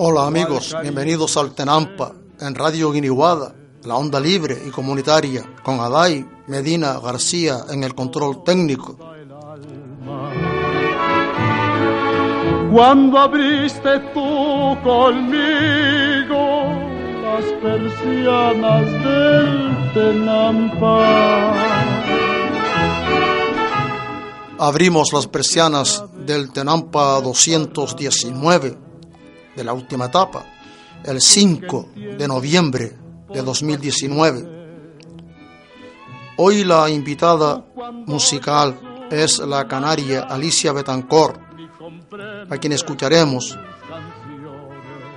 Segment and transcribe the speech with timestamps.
[0.00, 3.52] Hola amigos, bienvenidos al Tenampa en Radio Guiniguada,
[3.82, 8.96] la onda libre y comunitaria, con Adai Medina García en el control técnico.
[12.72, 16.38] Cuando abriste tú conmigo
[17.24, 21.54] las persianas del Tenampa.
[24.60, 28.87] Abrimos las persianas del Tenampa 219
[29.58, 30.44] de la última etapa,
[31.04, 32.96] el 5 de noviembre
[33.28, 34.58] de 2019.
[36.36, 37.64] Hoy la invitada
[38.06, 38.78] musical
[39.10, 41.40] es la canaria Alicia Betancourt,
[42.48, 43.58] a quien escucharemos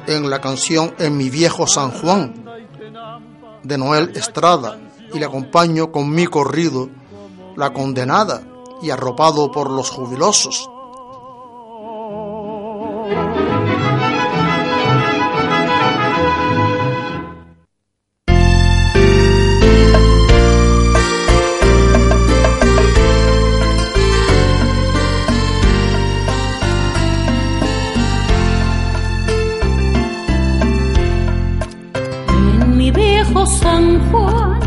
[0.08, 2.44] en la canción En mi viejo San Juan
[3.62, 4.80] de Noel Estrada
[5.14, 6.90] y le acompaño con mi corrido
[7.56, 8.42] La condenada
[8.82, 10.68] y arropado por los jubilosos.
[34.12, 34.60] Juan,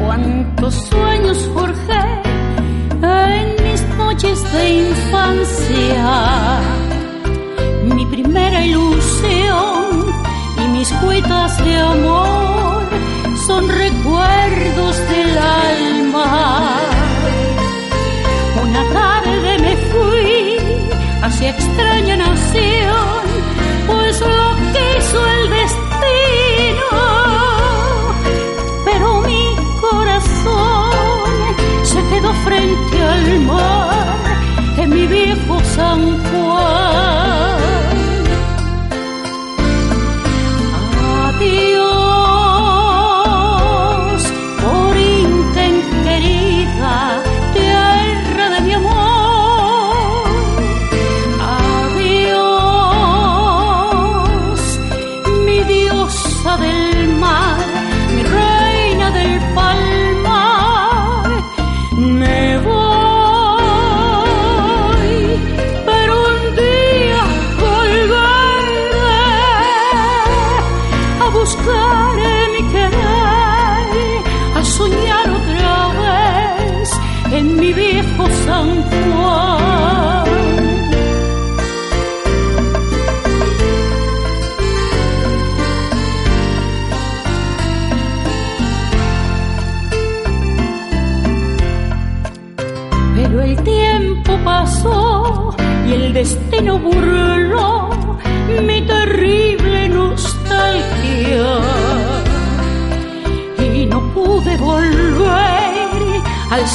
[0.00, 2.24] cuántos sueños forjé
[3.02, 6.60] en mis noches de infancia.
[7.94, 10.06] Mi primera ilusión
[10.64, 12.82] y mis cuitas de amor
[13.46, 15.83] son recuerdos del alma.
[35.76, 36.33] Viejo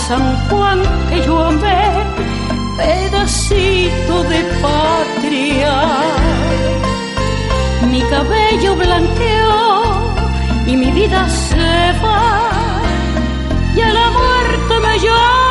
[0.09, 1.84] San Juan que yo amé,
[2.78, 5.75] pedacito de patria.
[7.92, 9.59] Mi cabello blanqueó
[10.66, 12.81] y mi vida se va
[13.75, 15.48] y a la muerte me llama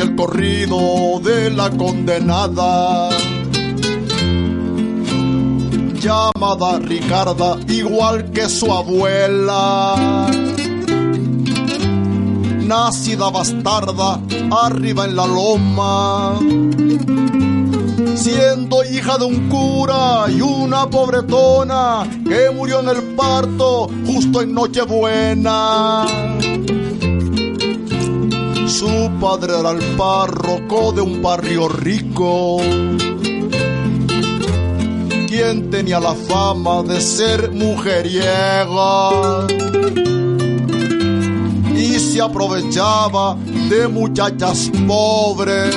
[0.00, 3.08] el corrido de la condenada
[6.00, 10.28] llamada Ricarda, igual que su abuela.
[12.60, 16.38] Nacida bastarda, arriba en la loma,
[18.14, 24.54] siendo hija de un cura y una pobretona que murió en el parto justo en
[24.54, 26.37] Nochebuena.
[28.68, 32.58] Su padre era el párroco de un barrio rico
[35.26, 39.46] quien tenía la fama de ser mujeriega
[41.74, 43.36] y se aprovechaba
[43.70, 45.74] de muchachas pobres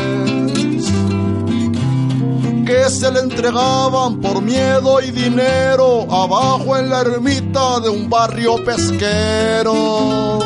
[2.66, 8.56] que se le entregaban por miedo y dinero abajo en la ermita de un barrio
[8.66, 10.41] pesquero.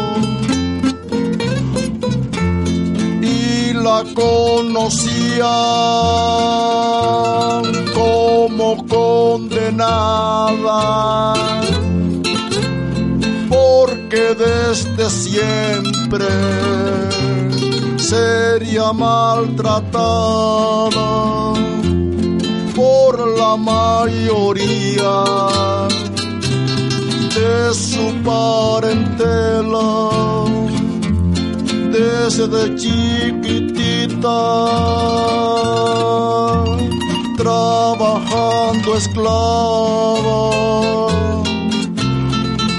[3.96, 5.46] La conocían
[7.94, 10.74] como condenada,
[13.50, 16.26] porque desde siempre
[17.98, 20.04] sería maltratada
[22.76, 25.16] por la mayoría
[27.38, 29.90] de su parentela.
[31.92, 32.76] Desde
[37.38, 40.50] trabajando esclava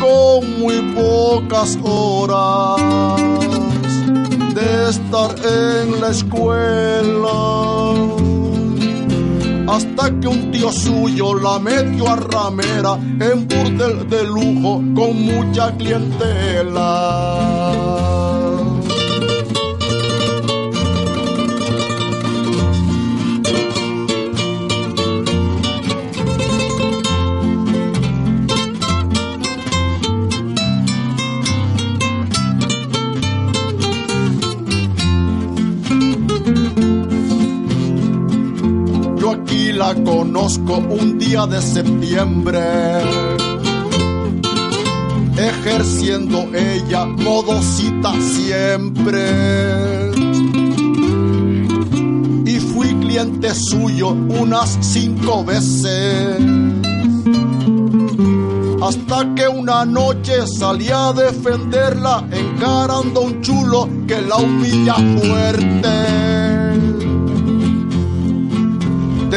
[0.00, 2.80] con muy pocas horas
[4.54, 7.38] de estar en la escuela
[9.68, 15.76] hasta que un tío suyo la metió a ramera en burdel de lujo con mucha
[15.76, 16.86] clientela.
[40.16, 42.62] Conozco un día de septiembre,
[45.36, 49.24] ejerciendo ella modosita siempre.
[52.46, 56.38] Y fui cliente suyo unas cinco veces.
[58.82, 66.65] Hasta que una noche salí a defenderla encarando un chulo que la humilla fuerte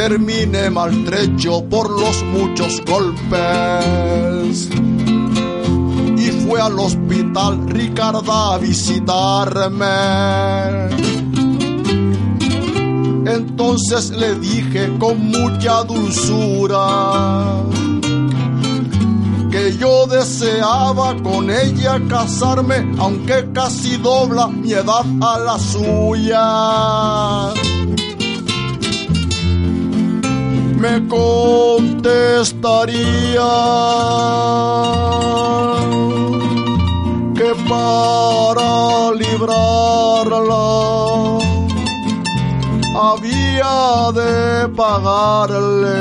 [0.08, 4.70] terminé maltrecho por los muchos golpes.
[6.16, 9.86] Y fue al hospital Ricarda a visitarme.
[13.26, 17.62] Entonces le dije con mucha dulzura
[19.50, 26.40] que yo deseaba con ella casarme, aunque casi dobla mi edad a la suya.
[30.80, 33.52] Me contestaría
[37.38, 40.68] que para librarla
[43.10, 43.76] había
[44.20, 44.34] de
[44.80, 46.00] pagarle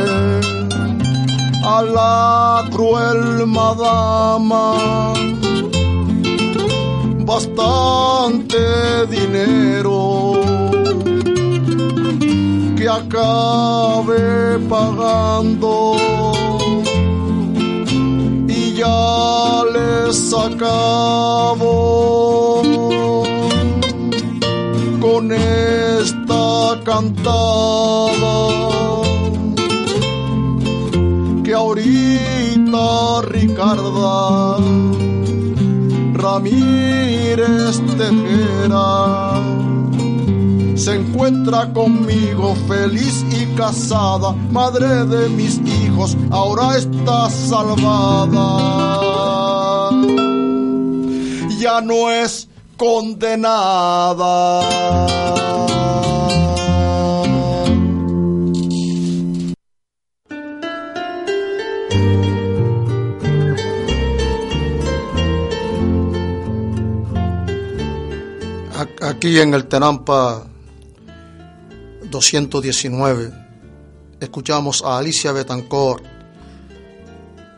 [1.65, 1.67] a
[1.97, 4.65] la cruel madama
[7.25, 8.61] bastante
[9.07, 10.28] dinero
[12.89, 15.95] acabe pagando.
[18.47, 21.73] Y ya les acabo
[24.99, 28.35] con esta cantada
[31.43, 34.57] que ahorita Ricarda
[36.13, 39.18] Ramírez Tejera
[40.89, 48.39] se encuentra conmigo feliz y casada, madre de mis hijos, ahora está salvada.
[51.59, 54.61] Ya no es condenada.
[69.01, 70.48] Aquí en el Tenampa
[72.09, 73.31] 219
[74.19, 76.03] escuchamos a Alicia Betancourt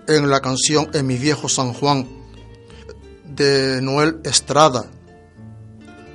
[0.08, 2.08] en la canción En mi viejo San Juan
[3.26, 4.86] de Noel Estrada,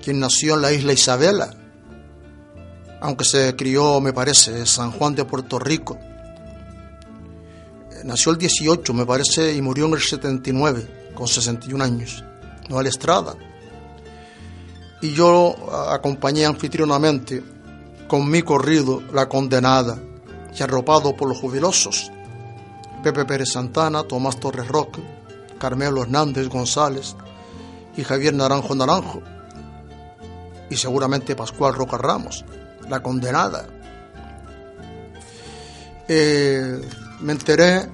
[0.02, 1.56] quien nació en la isla Isabela
[3.00, 5.98] aunque se crió, me parece, en San Juan de Puerto Rico.
[8.04, 12.24] Nació el 18, me parece, y murió en el 79, con 61 años.
[12.68, 13.34] Noel Estrada.
[15.02, 15.54] Y yo
[15.90, 17.42] acompañé anfitrionamente
[18.08, 19.98] con mi corrido La Condenada
[20.56, 22.10] y arropado por los jubilosos.
[23.02, 25.02] Pepe Pérez Santana, Tomás Torres Roque,
[25.58, 27.14] Carmelo Hernández González
[27.96, 29.22] y Javier Naranjo Naranjo.
[30.70, 32.44] Y seguramente Pascual Roca Ramos,
[32.88, 33.66] La Condenada.
[36.08, 36.80] Eh,
[37.20, 37.88] me enteré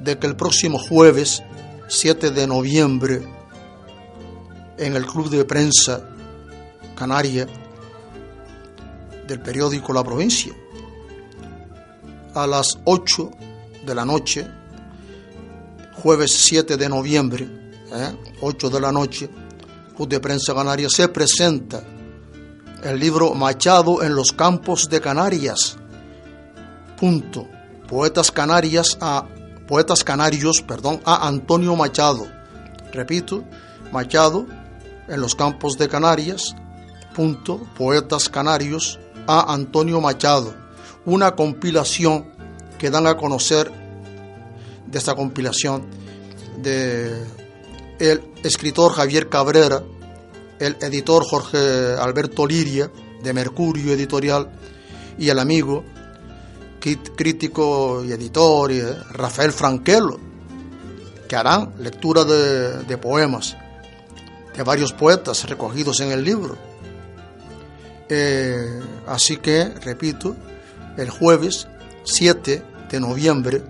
[0.00, 1.42] de que el próximo jueves,
[1.88, 3.22] 7 de noviembre,
[4.76, 6.02] en el Club de Prensa
[6.94, 7.46] Canaria
[9.26, 10.52] del periódico La Provincia,
[12.34, 13.30] a las 8
[13.86, 14.46] de la noche,
[16.02, 17.48] jueves 7 de noviembre,
[18.40, 18.70] 8 ¿eh?
[18.70, 19.30] de la noche,
[19.96, 21.82] Club de Prensa Canaria, se presenta
[22.82, 25.76] el libro Machado en los campos de Canarias.
[26.98, 27.48] Punto.
[27.88, 29.26] Poetas Canarias a
[29.68, 32.26] Poetas Canarios, perdón, a Antonio Machado.
[32.92, 33.44] Repito,
[33.92, 34.46] Machado
[35.08, 36.54] en los campos de Canarias.
[37.14, 37.60] Punto.
[37.76, 40.54] Poetas Canarios a Antonio Machado.
[41.04, 42.32] Una compilación
[42.78, 43.70] que dan a conocer
[44.86, 45.86] de esta compilación
[46.62, 47.24] de
[47.98, 49.82] el escritor Javier Cabrera,
[50.58, 52.90] el editor Jorge Alberto Liria
[53.22, 54.50] de Mercurio Editorial
[55.18, 55.84] y el amigo
[57.16, 60.18] crítico y editor eh, Rafael Franquelo,
[61.26, 63.56] que harán lectura de, poemas
[64.54, 66.56] de varios poetas recogidos en el libro.
[68.08, 70.36] Eh, así que, repito,
[70.96, 71.66] el jueves
[72.04, 73.62] 7 de noviembre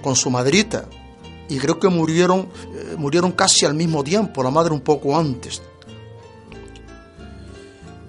[0.05, 0.85] con su madrita,
[1.50, 5.61] y creo que murieron, eh, murieron casi al mismo tiempo, la madre un poco antes.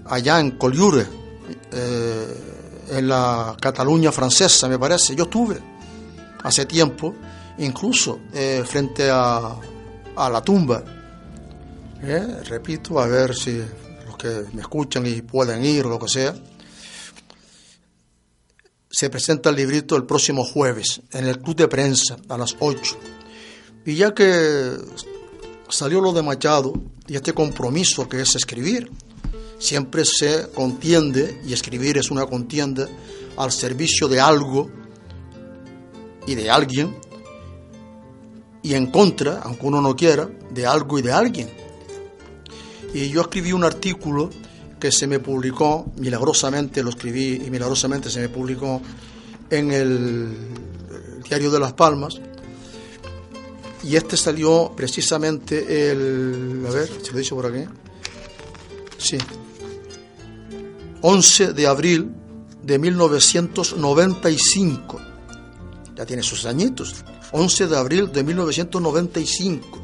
[0.05, 1.07] Allá en Collioure,
[1.71, 2.38] eh,
[2.91, 5.15] en la Cataluña francesa, me parece.
[5.15, 5.60] Yo estuve
[6.43, 7.15] hace tiempo,
[7.57, 9.55] incluso eh, frente a,
[10.15, 10.83] a, la tumba.
[12.45, 13.57] repito, a ver si
[14.05, 16.36] los que me escuchan y pueden ir o lo que sea.
[18.88, 22.98] Se presenta el librito el próximo jueves en el Club de Prensa a las 8
[23.85, 24.77] y ya que
[25.69, 26.73] salió lo de Machado
[27.07, 28.91] y este compromiso que es escribir,
[29.57, 32.88] siempre se contiende, y escribir es una contienda,
[33.38, 34.69] al servicio de algo
[36.27, 36.95] y de alguien,
[38.63, 41.50] y en contra, aunque uno no quiera, de algo y de alguien.
[42.93, 44.29] Y yo escribí un artículo
[44.79, 48.81] que se me publicó, milagrosamente lo escribí y milagrosamente se me publicó
[49.50, 50.38] en el
[51.23, 52.19] Diario de Las Palmas,
[53.83, 56.65] y este salió precisamente el.
[56.67, 57.65] A ver, se lo he por aquí.
[58.97, 59.17] Sí.
[61.01, 62.11] 11 de abril
[62.61, 65.00] de 1995.
[65.95, 67.03] Ya tiene sus añitos.
[67.31, 69.79] 11 de abril de 1995.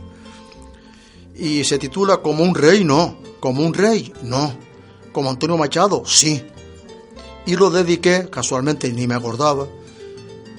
[1.36, 3.18] Y se titula Como un rey, no.
[3.39, 4.54] Como un rey, no.
[5.12, 6.44] Como Antonio Machado, sí.
[7.48, 9.68] Y lo dediqué, casualmente ni me acordaba,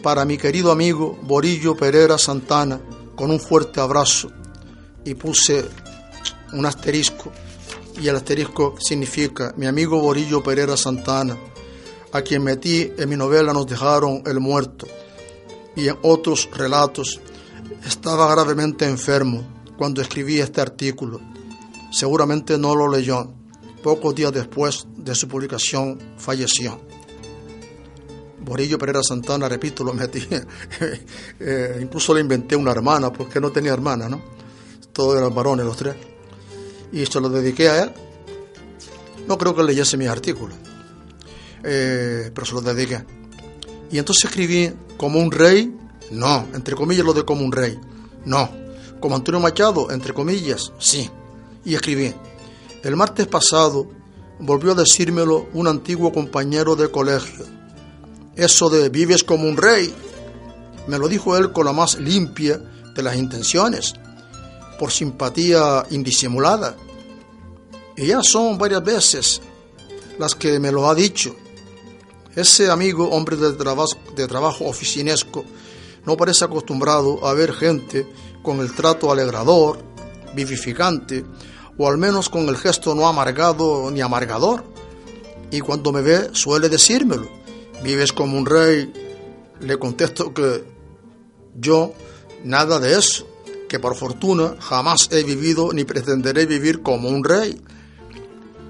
[0.02, 2.80] para mi querido amigo Borillo Pereira Santana,
[3.19, 4.31] con un fuerte abrazo
[5.05, 5.69] y puse
[6.53, 7.33] un asterisco
[8.01, 11.37] y el asterisco significa mi amigo Borillo Pereira Santana,
[12.13, 14.87] a quien metí en mi novela Nos dejaron el muerto
[15.75, 17.21] y en otros relatos,
[17.85, 19.43] estaba gravemente enfermo
[19.77, 21.21] cuando escribí este artículo.
[21.93, 23.33] Seguramente no lo leyó.
[23.83, 26.88] Pocos días después de su publicación falleció.
[28.49, 30.26] Borillo Pereira Santana, repito, lo metí.
[31.40, 34.21] Eh, incluso le inventé una hermana, porque no tenía hermana, ¿no?
[34.93, 35.95] Todos eran varones los tres.
[36.93, 37.93] Y se lo dediqué a él.
[39.28, 40.57] No creo que leyese mis artículos,
[41.62, 43.05] eh, pero se los dediqué.
[43.90, 45.75] Y entonces escribí como un rey,
[46.11, 47.78] no, entre comillas lo de como un rey,
[48.25, 48.50] no,
[49.00, 51.09] Como Antonio Machado, entre comillas, sí.
[51.64, 52.12] Y escribí,
[52.83, 53.88] el martes pasado
[54.40, 57.58] volvió a decírmelo un antiguo compañero de colegio.
[58.38, 59.92] Eso de vives como un rey,
[60.87, 62.61] me lo dijo él con la más limpia
[62.95, 63.95] de las intenciones,
[64.78, 66.76] por simpatía indisimulada.
[67.97, 69.40] Y ya son varias veces
[70.21, 71.35] las que me lo ha dicho.
[72.37, 75.45] Ese amigo, hombre de, de trabajo oficinesco,
[76.07, 78.07] no parece acostumbrado a ver gente
[78.45, 79.80] con el trato alegrador,
[80.37, 81.25] vivificante,
[81.76, 84.62] o al menos con el gesto no amargado ni amargador.
[85.50, 87.38] Y cuando me ve suele decírmelo.
[87.82, 88.92] Vives como un rey.
[89.61, 90.64] Le contesto que
[91.54, 91.92] yo
[92.44, 93.26] nada de eso,
[93.68, 97.61] que por fortuna jamás he vivido ni pretenderé vivir como un rey.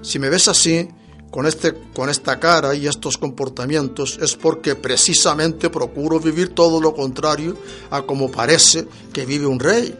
[0.01, 0.87] Si me ves así,
[1.29, 6.93] con, este, con esta cara y estos comportamientos, es porque precisamente procuro vivir todo lo
[6.93, 7.55] contrario
[7.91, 9.95] a como parece que vive un rey.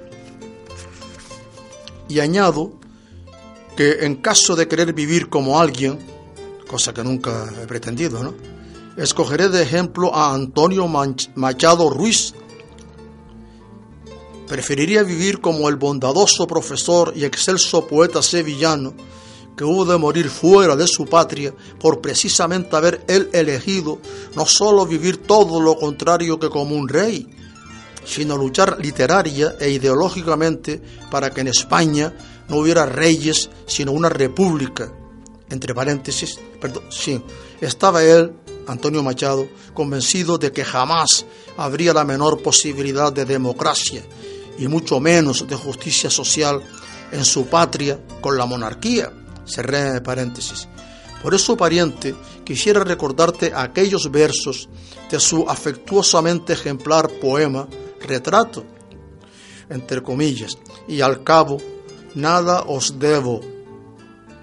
[2.07, 2.73] Y añado
[3.77, 5.99] que en caso de querer vivir como alguien,
[6.67, 8.33] cosa que nunca he pretendido, ¿no?
[9.00, 12.34] Escogeré de ejemplo a Antonio Machado Ruiz.
[14.46, 18.94] Preferiría vivir como el bondadoso profesor y excelso poeta sevillano
[19.56, 24.00] que hubo de morir fuera de su patria por precisamente haber él elegido
[24.36, 27.25] no solo vivir todo lo contrario que como un rey,
[28.03, 32.14] sino luchar literaria e ideológicamente para que en España
[32.50, 34.92] no hubiera reyes, sino una república.
[35.50, 37.22] Entre paréntesis, perdón, sí,
[37.62, 38.33] estaba él,
[38.70, 41.25] Antonio Machado, convencido de que jamás
[41.58, 44.03] habría la menor posibilidad de democracia
[44.58, 46.62] y mucho menos de justicia social
[47.12, 49.12] en su patria con la monarquía
[49.50, 50.68] Cerré paréntesis.
[51.22, 54.70] Por eso, pariente, quisiera recordarte aquellos versos
[55.10, 57.68] de su afectuosamente ejemplar poema
[58.00, 58.64] Retrato,
[59.70, 61.58] entre comillas, y al cabo,
[62.16, 63.42] nada os debo,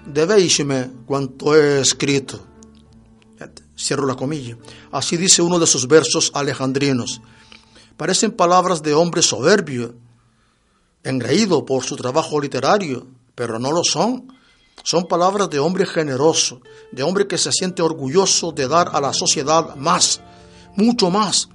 [0.05, 2.46] debéisme cuanto he escrito.
[3.77, 4.57] Cierro la comilla.
[4.91, 7.21] Así dice uno de sus versos alejandrinos.
[7.95, 9.95] Parecen palabras de hombre soberbio,
[11.03, 14.37] engreído por su trabajo literario, pero no lo son
[14.83, 16.61] son palabras de hombre generoso,
[16.91, 20.21] de hombre que se siente orgulloso de dar a la sociedad más,
[20.75, 21.49] mucho más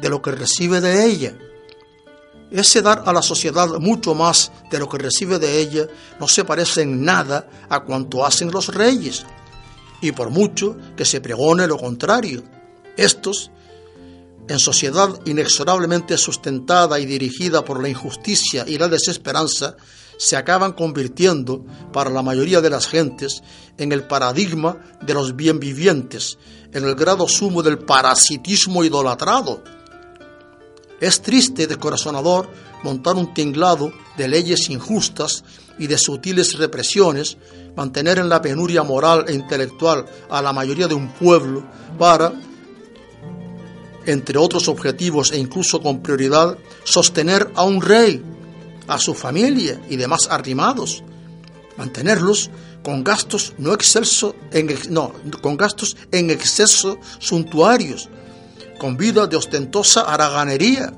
[0.00, 1.38] de lo que recibe de ella.
[2.50, 5.86] Ese dar a la sociedad mucho más de lo que recibe de ella
[6.20, 9.24] no se parece en nada a cuanto hacen los reyes,
[10.04, 12.42] y por mucho que se pregone lo contrario.
[12.96, 13.50] Estos,
[14.48, 19.76] en sociedad inexorablemente sustentada y dirigida por la injusticia y la desesperanza,
[20.16, 23.42] se acaban convirtiendo, para la mayoría de las gentes,
[23.78, 26.38] en el paradigma de los bien vivientes,
[26.72, 29.64] en el grado sumo del parasitismo idolatrado.
[31.00, 32.48] Es triste y descorazonador
[32.84, 35.44] montar un tinglado de leyes injustas
[35.78, 37.36] y de sutiles represiones,
[37.76, 41.64] mantener en la penuria moral e intelectual a la mayoría de un pueblo
[41.98, 42.32] para,
[44.06, 48.22] entre otros objetivos e incluso con prioridad, sostener a un rey
[48.86, 51.02] a su familia y demás arrimados,
[51.76, 52.50] mantenerlos
[52.82, 58.08] con gastos no exceso en, no, con gastos en exceso suntuarios,
[58.78, 60.92] con vida de ostentosa haraganería,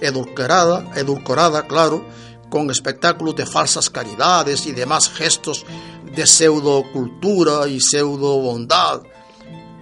[0.00, 2.06] edulcorada, edulcorada, claro,
[2.50, 5.64] con espectáculos de falsas caridades y demás gestos
[6.14, 9.02] de pseudo cultura y pseudo bondad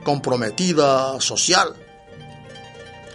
[0.05, 1.75] comprometida social.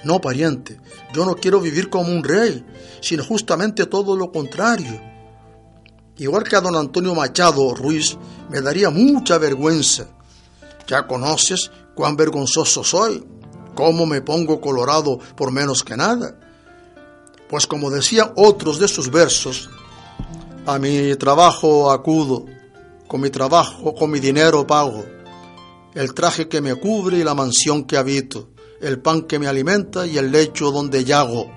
[0.03, 0.79] No, pariente,
[1.13, 2.65] yo no quiero vivir como un rey,
[2.99, 5.01] sino justamente todo lo contrario.
[6.17, 8.17] Igual que a don Antonio Machado Ruiz,
[8.49, 10.07] me daría mucha vergüenza.
[10.87, 13.25] Ya conoces cuán vergonzoso soy,
[13.75, 16.35] cómo me pongo colorado por menos que nada.
[17.47, 19.69] Pues como decían otros de sus versos,
[20.65, 22.45] a mi trabajo acudo,
[23.09, 25.03] con mi trabajo, con mi dinero pago,
[25.95, 30.05] el traje que me cubre y la mansión que habito, el pan que me alimenta
[30.05, 31.51] y el lecho donde yago.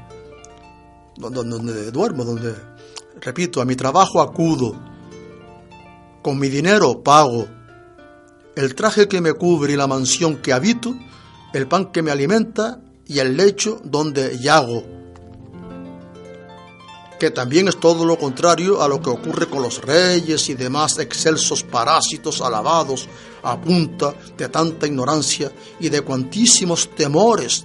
[1.19, 2.55] Donde, duermo, donde,
[3.21, 4.75] repito, a mi trabajo acudo,
[6.23, 7.47] con mi dinero pago,
[8.57, 10.95] el traje que me cubre y la mansión que habito,
[11.53, 15.02] el pan que me alimenta y el lecho donde yago,
[17.23, 20.99] que también es todo lo contrario a lo que ocurre con los reyes y demás
[20.99, 23.09] excelsos parásitos alabados
[23.45, 27.65] a punta de tanta ignorancia y de cuantísimos temores.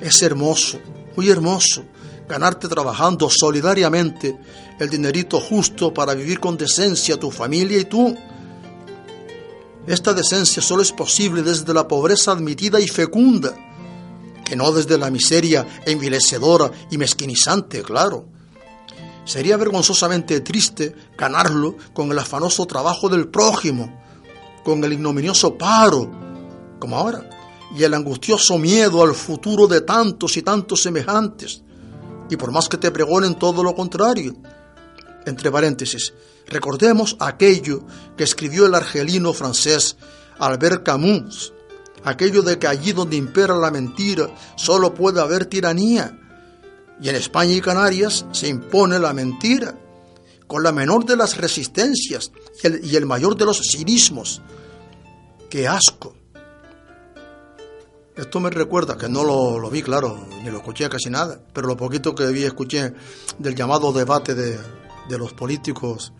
[0.00, 0.80] Es hermoso,
[1.14, 1.84] muy hermoso,
[2.28, 4.36] ganarte trabajando solidariamente
[4.80, 8.18] el dinerito justo para vivir con decencia tu familia y tú.
[9.86, 13.54] Esta decencia solo es posible desde la pobreza admitida y fecunda,
[14.44, 18.34] que no desde la miseria envilecedora y mezquinizante, claro.
[19.26, 24.00] Sería vergonzosamente triste ganarlo con el afanoso trabajo del prójimo,
[24.64, 26.08] con el ignominioso paro,
[26.78, 27.28] como ahora,
[27.76, 31.60] y el angustioso miedo al futuro de tantos y tantos semejantes.
[32.30, 34.36] Y por más que te pregonen todo lo contrario.
[35.26, 36.14] Entre paréntesis,
[36.46, 37.82] recordemos aquello
[38.16, 39.96] que escribió el argelino francés
[40.38, 41.52] Albert Camus,
[42.04, 46.16] aquello de que allí donde impera la mentira solo puede haber tiranía
[47.00, 49.78] y en España y Canarias se impone la mentira,
[50.46, 52.30] con la menor de las resistencias
[52.82, 54.40] y el, mayor de los cinismos.
[55.50, 56.14] ¡Qué asco!
[58.16, 61.76] Esto me recuerda, que no lo, vi, claro, ni lo escuché casi nada, pero lo
[61.76, 62.94] poquito que vi escuché
[63.38, 64.58] del llamado debate de,
[65.18, 66.12] los políticos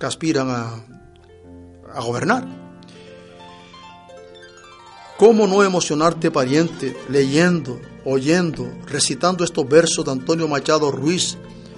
[0.00, 0.84] que aspiran a,
[1.92, 2.46] a gobernar.
[5.18, 7.78] ¿Cómo no emocionarte, pariente, leyendo
[8.10, 11.36] oyendo, recitando estos versos de Antonio Machado Ruiz,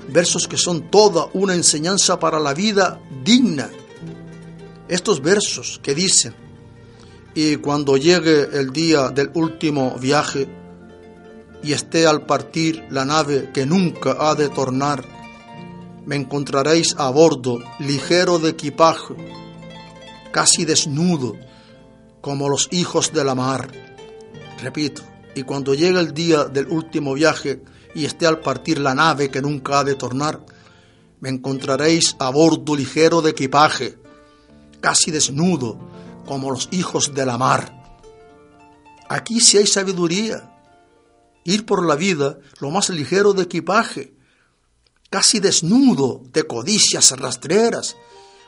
[0.08, 3.68] versos que son toda una enseñanza para la vida digna.
[4.88, 6.34] Estos versos que dicen,
[7.34, 10.48] y cuando llegue el día del último viaje
[11.62, 15.04] y esté al partir la nave que nunca ha de tornar,
[16.06, 19.14] me encontraréis a bordo, ligero de equipaje,
[20.30, 21.36] casi desnudo,
[22.20, 23.68] como los hijos de la mar.
[24.62, 25.09] Repito,
[25.40, 27.62] y cuando llegue el día del último viaje
[27.94, 30.44] y esté al partir la nave que nunca ha de tornar,
[31.20, 33.96] me encontraréis a bordo ligero de equipaje,
[34.82, 35.78] casi desnudo,
[36.26, 37.72] como los hijos de la mar.
[39.08, 40.52] Aquí sí hay sabiduría.
[41.44, 44.12] Ir por la vida lo más ligero de equipaje,
[45.08, 47.96] casi desnudo de codicias rastreras,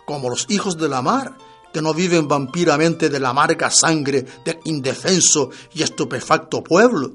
[0.05, 1.39] como los hijos de la mar,
[1.73, 7.13] que no viven vampiramente de la amarga sangre del indefenso y estupefacto pueblo.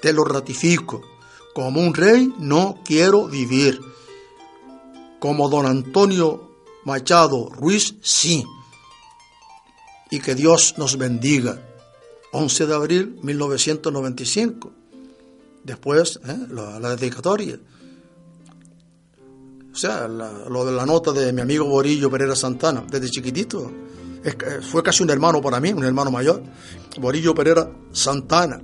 [0.00, 1.02] Te lo ratifico,
[1.54, 3.80] como un rey no quiero vivir.
[5.18, 6.52] Como don Antonio
[6.84, 8.44] Machado Ruiz, sí.
[10.10, 11.60] Y que Dios nos bendiga.
[12.32, 14.72] 11 de abril 1995.
[15.64, 16.46] Después, ¿eh?
[16.50, 17.58] la, la dedicatoria.
[19.72, 23.70] O sea, lo de la nota de mi amigo Borillo Pereira Santana, desde chiquitito,
[24.62, 26.42] fue casi un hermano para mí, un hermano mayor.
[27.00, 28.60] Borillo Pereira Santana.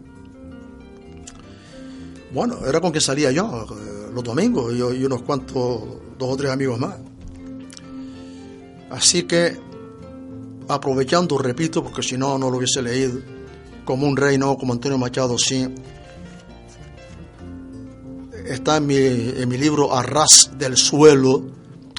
[2.33, 5.55] Bueno, era con que salía yo eh, los domingos y unos cuantos,
[6.19, 6.97] dos o tres amigos más.
[8.91, 9.57] Así que,
[10.69, 13.21] aprovechando, repito, porque si no, no lo hubiese leído,
[13.85, 15.65] como un rey, no como Antonio Machado, sí,
[18.45, 21.45] está en mi, en mi libro Arras del Suelo,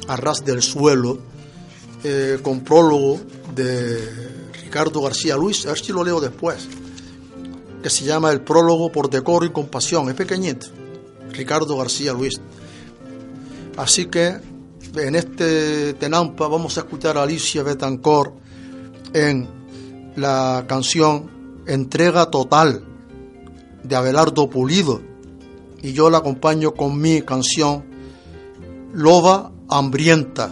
[0.08, 1.18] Arras del Suelo,
[2.04, 3.20] eh, con prólogo
[3.56, 6.68] de Ricardo García Luis, a ver si lo leo después,
[7.82, 10.68] que se llama El prólogo por decoro y compasión, es pequeñito,
[11.32, 12.40] Ricardo García Luis.
[13.78, 14.40] Así que
[14.96, 18.34] en este Tenampa vamos a escuchar a Alicia Betancourt
[19.14, 19.50] en
[20.16, 22.84] la canción Entrega Total
[23.84, 25.15] de Abelardo Pulido
[25.86, 27.86] y yo la acompaño con mi canción
[28.92, 30.50] Loba Hambrienta.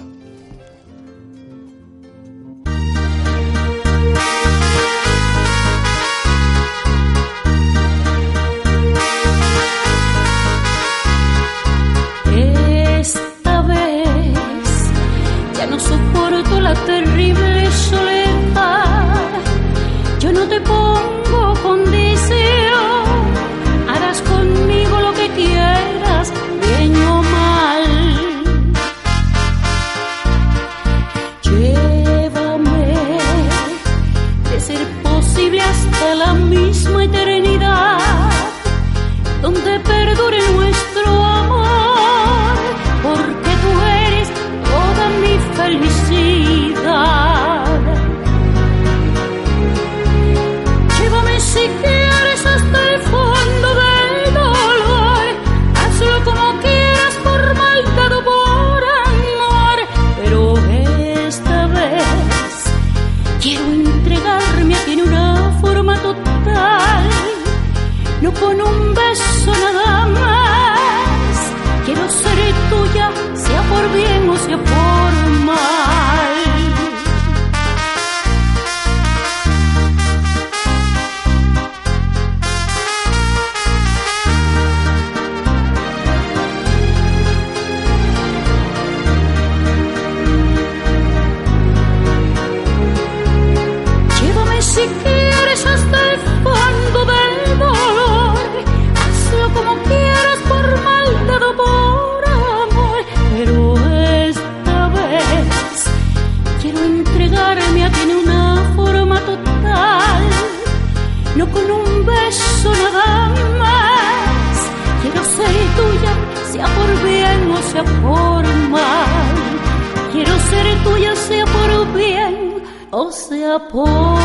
[123.06, 124.24] O sea por.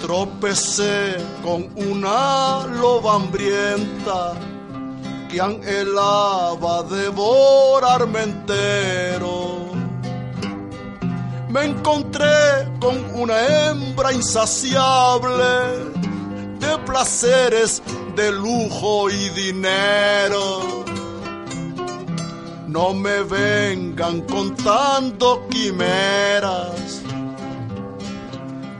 [0.00, 4.34] Tropecé con una loba hambrienta
[5.30, 9.70] que anhelaba devorarme entero.
[11.48, 12.26] Me encontré
[12.80, 13.36] con una
[13.70, 16.01] hembra insaciable
[16.62, 17.82] de placeres,
[18.16, 20.84] de lujo y dinero.
[22.68, 27.02] No me vengan contando quimeras,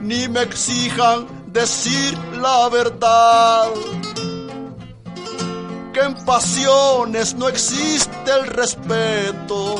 [0.01, 3.69] ni me exijan decir la verdad
[5.93, 9.75] que en pasiones no existe el respeto,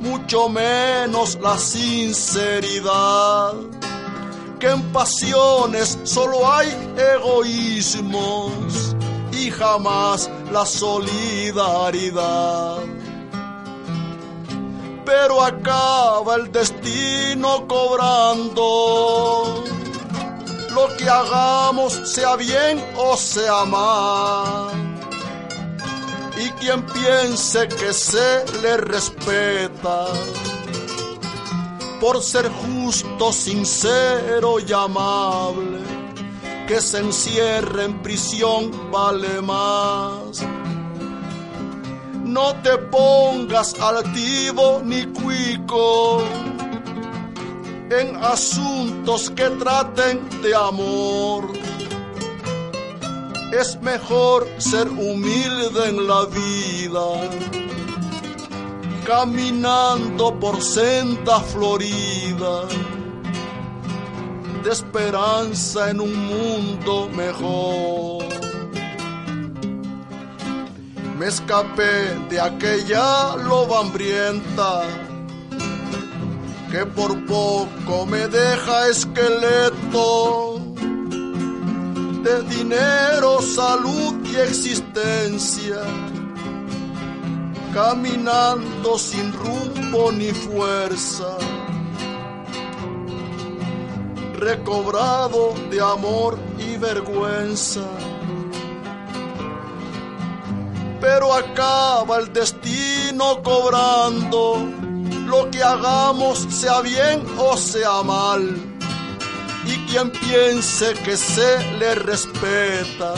[0.00, 3.52] mucho menos la sinceridad.
[4.60, 6.68] Que en pasiones solo hay
[7.16, 8.96] egoísmos
[9.32, 12.18] y jamás la solidaridad.
[15.04, 19.64] Pero acaba el destino cobrando
[20.74, 24.88] lo que hagamos, sea bien o sea mal
[26.40, 30.06] y quien piense que se le respeta
[32.00, 35.80] por ser justo, sincero y amable,
[36.66, 40.44] que se encierre en prisión vale más.
[42.24, 46.22] No te pongas altivo ni cuico
[47.90, 51.48] en asuntos que traten de amor
[53.52, 57.67] es mejor ser humilde en la vida,
[59.08, 62.68] caminando por senda florida,
[64.62, 68.26] de esperanza en un mundo mejor.
[71.18, 74.82] Me escapé de aquella loba hambrienta
[76.70, 80.60] que por poco me deja esqueleto
[82.22, 85.80] de dinero, salud y existencia,
[87.72, 91.36] caminando sin rumbo ni fuerza,
[94.34, 97.84] recobrado de amor y vergüenza.
[101.00, 104.56] Pero acaba el destino cobrando
[105.26, 108.68] lo que hagamos, sea bien o sea mal
[109.68, 113.14] y quien piense que se le respeta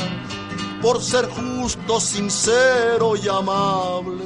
[0.82, 4.24] por ser justo, sincero y amable,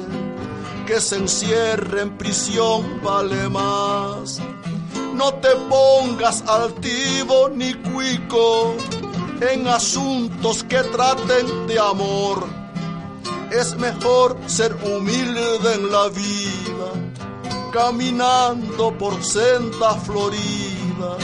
[0.85, 4.39] que se encierre en prisión vale más.
[5.13, 8.75] No te pongas altivo ni cuico
[9.41, 12.45] en asuntos que traten de amor.
[13.51, 16.89] Es mejor ser humilde en la vida,
[17.71, 21.17] caminando por senda florida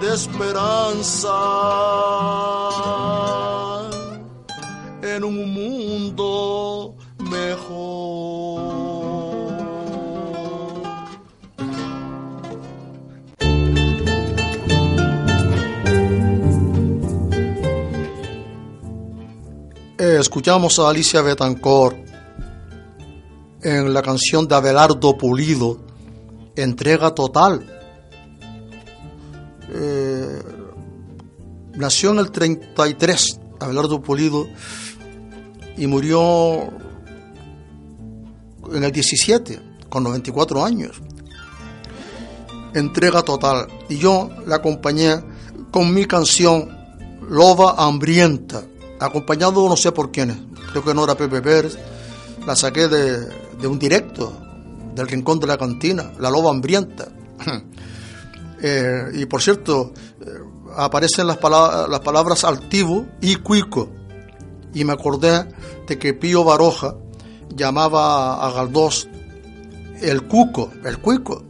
[0.00, 1.28] de esperanza
[5.02, 7.99] en un mundo mejor.
[20.00, 21.94] Eh, escuchamos a Alicia Betancourt
[23.62, 25.78] en la canción de Abelardo Pulido,
[26.56, 27.80] Entrega Total
[29.68, 30.42] eh,
[31.74, 34.46] nació en el 33, Abelardo Polido,
[35.76, 36.62] y murió
[38.72, 39.60] en el 17,
[39.90, 41.00] con 94 años.
[42.72, 43.66] Entrega total.
[43.90, 45.22] Y yo la acompañé
[45.70, 46.70] con mi canción
[47.28, 48.62] Loba Hambrienta,
[49.00, 50.38] acompañado no sé por quiénes,
[50.70, 51.78] creo que no era Pepe Pérez,
[52.46, 53.26] la saqué de,
[53.60, 54.32] de un directo
[54.94, 57.08] del Rincón de la Cantina, La Loba Hambrienta.
[58.62, 60.26] Eh, y por cierto, eh,
[60.76, 63.88] aparecen las, palabras, las palabras altivo y cuico.
[64.74, 65.46] Y me acordé
[65.86, 66.94] de que Pío Baroja
[67.56, 69.08] llamaba a Galdós
[70.02, 71.42] el cuco, el cuico.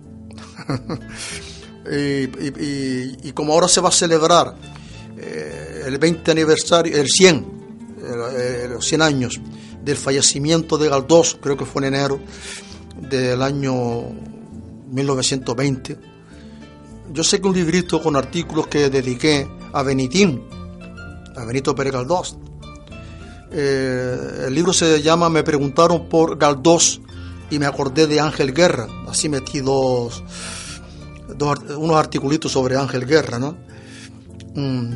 [1.90, 4.54] y, como ahora se va a celebrar
[5.20, 7.60] eh, el 20 aniversario, el 100,
[8.70, 9.40] los 100 años
[9.82, 12.20] del fallecimiento de Galdós, creo que fue en enero
[12.96, 14.02] del año
[14.90, 15.98] 1920,
[17.12, 20.42] yo sé que un librito con artículos que dediqué a Benitín,
[21.36, 22.36] a Benito Pérez Galdós.
[23.50, 27.00] Eh, el libro se llama Me preguntaron por Galdós
[27.50, 28.86] y me acordé de Ángel Guerra.
[29.08, 30.22] Así metí dos,
[31.36, 33.56] dos unos articulitos sobre Ángel Guerra, ¿no?
[34.54, 34.94] Mm.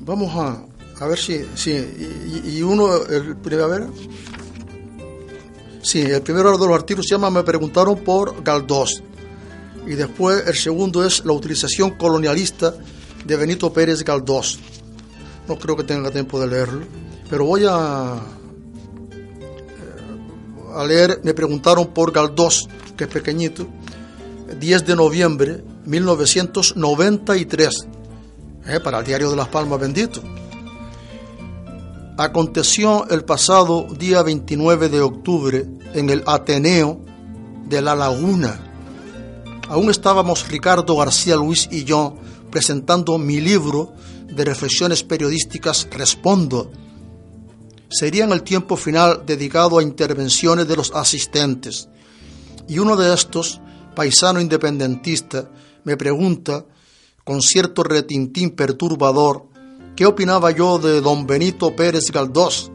[0.00, 0.64] Vamos a,
[1.00, 1.72] a ver si, si
[2.44, 3.36] y, uno, el,
[5.82, 9.02] sí, el primero de los artículos se llama Me preguntaron por Galdós
[9.86, 12.74] y después el segundo es la utilización colonialista
[13.24, 14.58] de Benito Pérez Galdós.
[15.48, 16.84] No creo que tenga tiempo de leerlo,
[17.30, 18.20] pero voy a,
[20.74, 23.66] a leer, me preguntaron por Galdós, que es pequeñito,
[24.60, 27.88] 10 de noviembre 1993,
[28.66, 30.22] eh, para el diario de Las Palmas bendito.
[32.18, 37.00] Aconteció el pasado día 29 de octubre en el Ateneo
[37.66, 38.60] de La Laguna.
[39.68, 42.18] Aún estábamos Ricardo García Luis y yo
[42.50, 43.94] presentando mi libro
[44.26, 46.70] de reflexiones periodísticas Respondo.
[47.88, 51.88] Sería en el tiempo final dedicado a intervenciones de los asistentes.
[52.68, 53.62] Y uno de estos,
[53.94, 55.48] paisano independentista,
[55.84, 56.64] me pregunta,
[57.24, 59.46] con cierto retintín perturbador,
[59.96, 62.70] qué opinaba yo de don Benito Pérez Galdós.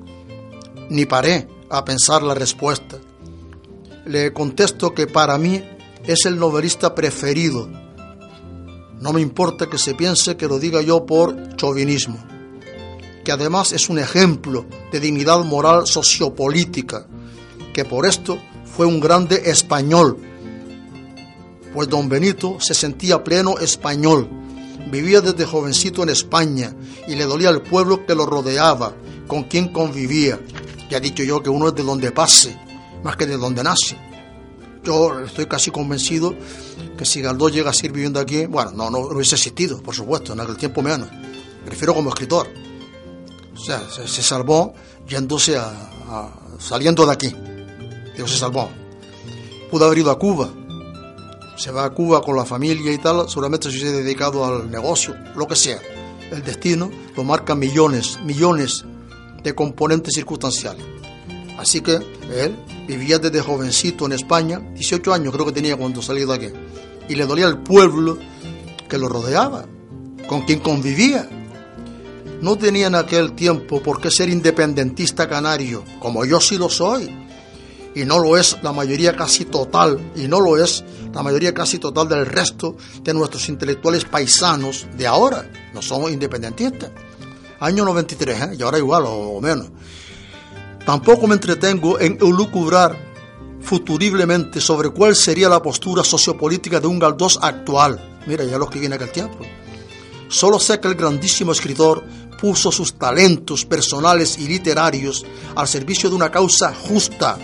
[0.90, 2.98] Ni paré a pensar la respuesta.
[4.06, 5.64] Le contesto que para mí
[6.06, 7.70] es el novelista preferido.
[9.00, 12.18] No me importa que se piense que lo diga yo por chauvinismo,
[13.24, 17.08] que además es un ejemplo de dignidad moral sociopolítica,
[17.74, 20.18] que por esto fue un grande español,
[21.74, 24.30] pues don Benito se sentía pleno español,
[24.92, 26.76] vivía desde jovencito en España
[27.08, 28.94] y le dolía al pueblo que lo rodeaba,
[29.28, 30.40] con quien convivía.
[30.90, 32.56] Ya he dicho yo que uno es de donde pase,
[33.04, 33.98] más que de donde nace.
[34.84, 36.36] Yo estoy casi convencido
[36.98, 40.34] que si Galdós llega a seguir viviendo aquí, bueno, no, no hubiese existido, por supuesto,
[40.34, 41.10] en aquel tiempo menos.
[41.64, 42.48] Me refiero como escritor.
[43.56, 44.74] O sea, se, se salvó
[45.08, 45.68] yéndose a,
[46.10, 47.34] a- saliendo de aquí.
[48.16, 48.70] Digo, se salvó.
[49.72, 50.50] Pudo haber ido a Cuba.
[51.56, 55.16] Se va a Cuba con la familia y tal, seguramente se hubiese dedicado al negocio,
[55.36, 55.80] lo que sea.
[56.32, 58.86] El destino lo marcan millones, millones
[59.44, 60.86] de componentes circunstanciales.
[61.58, 62.56] Así que él
[62.88, 66.48] vivía desde jovencito en España, 18 años creo que tenía cuando salió de aquí,
[67.08, 68.18] y le dolía el pueblo
[68.90, 69.66] que lo rodeaba,
[70.28, 71.30] con quien convivía.
[72.42, 77.23] No tenía en aquel tiempo por qué ser independentista canario, como yo sí lo soy,
[77.96, 81.80] y no lo es la mayoría casi total, y no lo es la mayoría casi
[81.80, 85.50] total del resto de nuestros intelectuales paisanos de ahora.
[85.74, 86.92] No somos independentistas.
[87.60, 88.56] Año 93, ¿eh?
[88.60, 89.68] y ahora igual o menos.
[90.86, 93.14] Tampoco me entretengo en elucubrar
[93.62, 98.20] futuriblemente sobre cuál sería la postura sociopolítica de un Galdós actual.
[98.28, 99.40] Mira, ya lo escribí en aquel tiempo.
[100.28, 102.04] Solo sé que el grandísimo escritor
[102.42, 105.26] puso sus talentos personales y literarios
[105.56, 107.38] al servicio de una causa justa.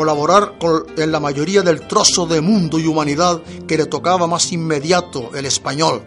[0.00, 4.50] Colaborar con, en la mayoría del trozo de mundo y humanidad que le tocaba más
[4.50, 6.00] inmediato, el español.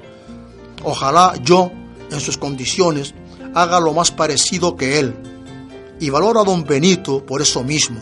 [0.84, 1.72] Ojalá yo,
[2.10, 3.14] en sus condiciones,
[3.54, 5.16] haga lo más parecido que él
[6.00, 8.02] y valoro a don Benito por eso mismo,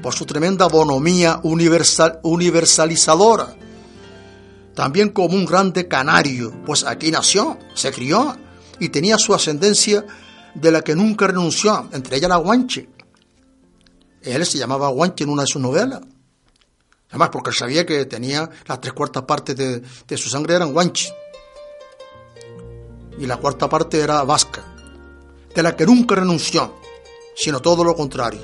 [0.00, 3.56] por su tremenda bonomía universal, universalizadora.
[4.76, 8.36] También como un grande canario, pues aquí nació, se crió
[8.78, 10.06] y tenía su ascendencia
[10.54, 12.90] de la que nunca renunció, entre ella la guanche.
[14.26, 16.00] Él se llamaba guanche en una de sus novelas.
[17.10, 20.72] Además, porque él sabía que tenía las tres cuartas partes de, de su sangre eran
[20.72, 21.14] guanche.
[23.18, 24.62] Y la cuarta parte era vasca,
[25.54, 26.74] de la que nunca renunció
[27.36, 28.40] sino todo lo contrario.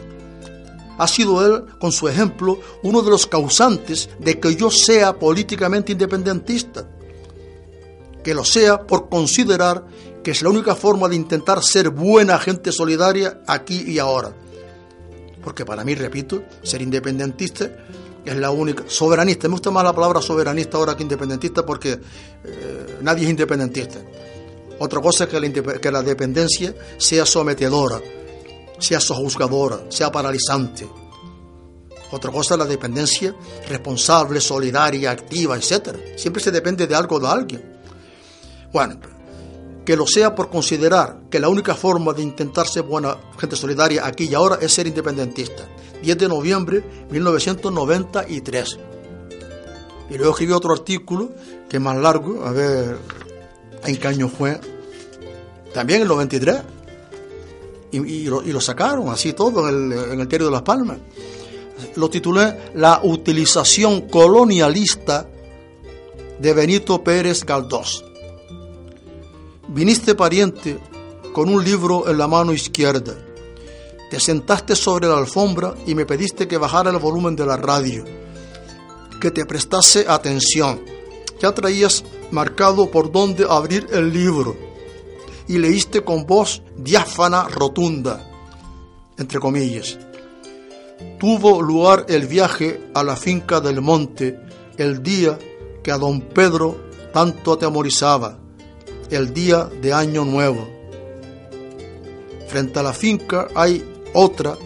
[0.98, 5.90] Ha sido él, con su ejemplo, uno de los causantes de que yo sea políticamente
[5.90, 6.86] independentista.
[8.22, 9.84] Que lo sea por considerar
[10.22, 14.32] que es la única forma de intentar ser buena gente solidaria aquí y ahora.
[15.42, 17.70] Porque para mí, repito, ser independentista
[18.24, 18.84] es la única.
[18.86, 21.92] Soberanista, me gusta más la palabra soberanista ahora que independentista porque
[22.44, 23.98] eh, nadie es independentista.
[24.78, 28.00] Otra cosa es que la, que la dependencia sea sometedora
[28.82, 30.88] sea sojuzgadora, sea paralizante.
[32.10, 33.34] Otra cosa es la dependencia
[33.68, 35.96] responsable, solidaria, activa, etc.
[36.16, 37.80] Siempre se depende de algo o de alguien.
[38.72, 38.98] Bueno,
[39.84, 44.06] que lo sea por considerar que la única forma de intentar ser buena gente solidaria
[44.06, 45.66] aquí y ahora es ser independentista.
[46.02, 48.78] 10 de noviembre de 1993.
[50.10, 51.30] Y luego escribí otro artículo
[51.68, 52.98] que es más largo, a ver
[53.84, 54.60] en qué año fue.
[55.72, 56.56] También en el 93
[57.92, 60.98] y, lo, sacaron así todo en el, en de Las Palmas.
[61.96, 65.28] Lo titulé La utilización colonialista
[66.38, 68.04] de Benito Pérez Galdós.
[69.74, 70.78] Viniste pariente
[71.32, 73.14] con un libro en la mano izquierda.
[74.10, 78.04] Te sentaste sobre la alfombra y me pediste que bajara el volumen de la radio.
[79.18, 80.82] que te prestase atención.
[81.40, 84.56] Ya traías marcado por dónde abrir el libro
[85.46, 88.28] y leíste con voz diáfana rotunda,
[89.16, 89.96] entre comillas.
[91.20, 94.40] Tuvo lugar el viaje a la finca del monte
[94.76, 95.38] el día
[95.84, 96.76] que a don Pedro
[97.12, 98.41] tanto atemorizaba,
[99.16, 100.68] el día de Año Nuevo.
[102.48, 103.84] Frente a la finca hay
[104.14, 104.56] otra,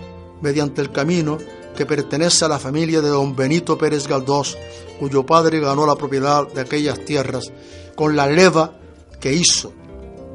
[0.41, 1.39] mediante el camino,
[1.77, 4.57] que pertenece a la familia de don Benito Pérez Galdós,
[4.99, 7.53] cuyo padre ganó la propiedad de aquellas tierras
[7.95, 8.79] con la leva
[9.21, 9.73] que hizo,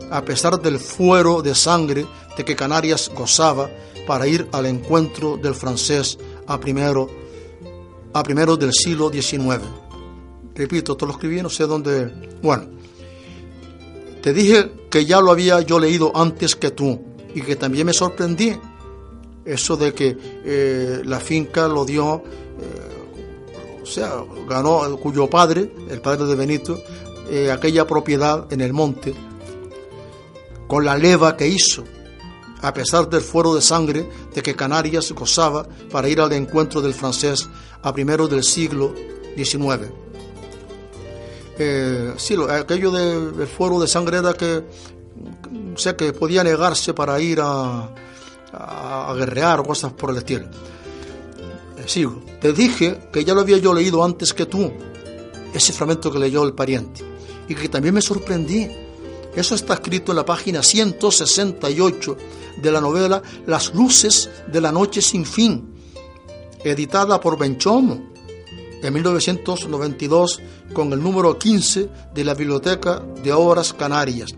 [0.09, 2.05] a pesar del fuero de sangre
[2.35, 3.69] de que Canarias gozaba
[4.05, 7.09] para ir al encuentro del francés a primero,
[8.13, 9.61] a primero del siglo XIX.
[10.53, 12.37] Repito, esto lo escribí, no sé dónde.
[12.41, 12.80] Bueno,
[14.21, 16.99] te dije que ya lo había yo leído antes que tú
[17.33, 18.55] y que también me sorprendí
[19.45, 22.23] eso de que eh, la finca lo dio,
[22.59, 26.79] eh, o sea, ganó cuyo padre, el padre de Benito,
[27.29, 29.13] eh, aquella propiedad en el monte,
[30.67, 31.83] con la leva que hizo,
[32.61, 36.93] a pesar del fuero de sangre de que Canarias gozaba para ir al encuentro del
[36.93, 37.49] francés
[37.81, 38.93] a primeros del siglo
[39.35, 39.91] XIX.
[42.17, 44.63] Sí, aquello del fuero de sangre era que,
[45.73, 47.89] o sea, que podía negarse para ir a,
[48.53, 50.45] a, guerrear o cosas por el estilo.
[50.45, 52.21] Eh, sigo.
[52.39, 54.71] Te dije que ya lo había yo leído antes que tú,
[55.53, 57.03] ese fragmento que leyó el pariente,
[57.47, 58.69] y que también me sorprendí.
[59.35, 62.17] Eso está escrito en la página 168
[62.61, 65.73] de la novela Las luces de la noche sin fin,
[66.65, 68.10] editada por Benchomo
[68.81, 70.41] en 1992
[70.73, 74.31] con el número 15 de la Biblioteca de Obras Canarias.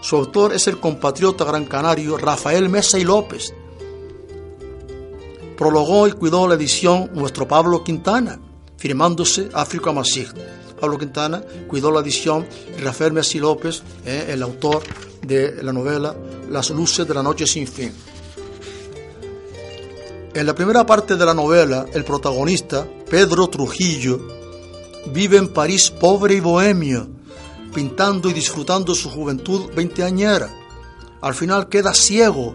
[0.00, 3.52] Su autor es el compatriota gran canario Rafael Mesa y López.
[5.56, 8.38] Prologó y cuidó la edición nuestro Pablo Quintana,
[8.76, 10.28] firmándose África Masig.
[10.80, 12.46] Pablo Quintana cuidó la edición
[12.78, 14.82] y Rafael Mesa y López, eh, el autor
[15.22, 16.14] de la novela
[16.48, 17.92] Las luces de la noche sin fin.
[20.32, 24.20] En la primera parte de la novela, el protagonista, Pedro Trujillo,
[25.06, 27.08] vive en París pobre y bohemio,
[27.74, 30.50] pintando y disfrutando su juventud veinteañera.
[31.22, 32.54] Al final queda ciego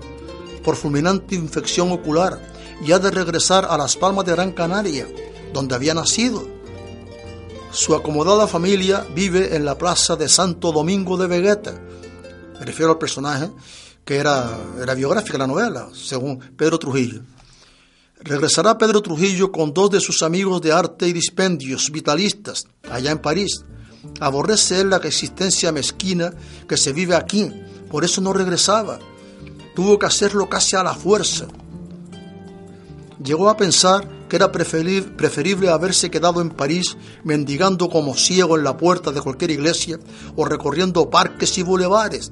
[0.63, 2.39] por fulminante infección ocular
[2.85, 5.07] y ha de regresar a las Palmas de Gran Canaria,
[5.53, 6.47] donde había nacido.
[7.71, 11.73] Su acomodada familia vive en la plaza de Santo Domingo de Vegueta.
[12.59, 13.49] Me refiero al personaje
[14.05, 17.21] que era, era biográfica la novela, según Pedro Trujillo.
[18.23, 23.19] Regresará Pedro Trujillo con dos de sus amigos de arte y dispendios vitalistas allá en
[23.19, 23.63] París
[24.19, 26.33] Aborrece él la existencia mezquina
[26.67, 27.51] que se vive aquí,
[27.89, 28.99] por eso no regresaba.
[29.75, 31.47] Tuvo que hacerlo casi a la fuerza.
[33.23, 38.75] Llegó a pensar que era preferible haberse quedado en París mendigando como ciego en la
[38.75, 39.99] puerta de cualquier iglesia
[40.35, 42.31] o recorriendo parques y bulevares.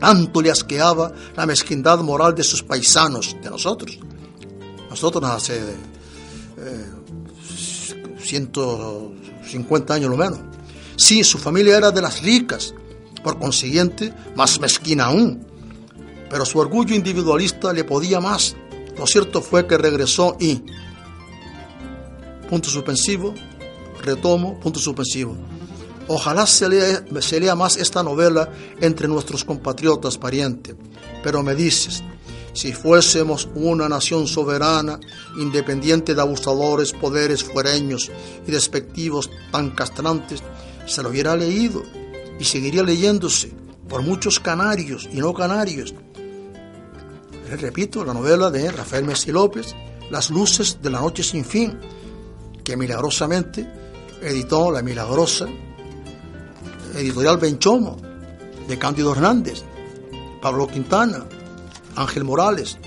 [0.00, 3.98] Tanto le asqueaba la mezquindad moral de sus paisanos, de nosotros.
[4.92, 6.86] Nosotros hace eh,
[8.20, 10.38] 150 años lo menos.
[10.96, 12.74] Sí, su familia era de las ricas,
[13.24, 15.46] por consiguiente, más mezquina aún.
[16.28, 18.54] Pero su orgullo individualista le podía más.
[18.98, 20.62] Lo cierto fue que regresó y...
[22.50, 23.32] Punto suspensivo,
[24.02, 25.34] retomo, punto suspensivo.
[26.06, 30.76] Ojalá se lea, se lea más esta novela entre nuestros compatriotas parientes.
[31.22, 32.04] Pero me dices,
[32.52, 35.00] si fuésemos una nación soberana,
[35.38, 38.10] independiente de abusadores poderes fuereños
[38.46, 40.42] y despectivos tan castrantes,
[40.86, 41.82] se lo hubiera leído
[42.38, 43.52] y seguiría leyéndose
[43.88, 45.94] por muchos canarios y no canarios.
[47.50, 49.74] Repito, la novela de Rafael Messi López,
[50.10, 51.78] Las luces de la noche sin fin,
[52.62, 53.66] que milagrosamente
[54.20, 55.46] editó la milagrosa
[56.94, 57.96] editorial Benchomo
[58.68, 59.62] de Cándido Hernández,
[60.42, 61.24] Pablo Quintana,
[61.96, 62.78] Ángel Morales,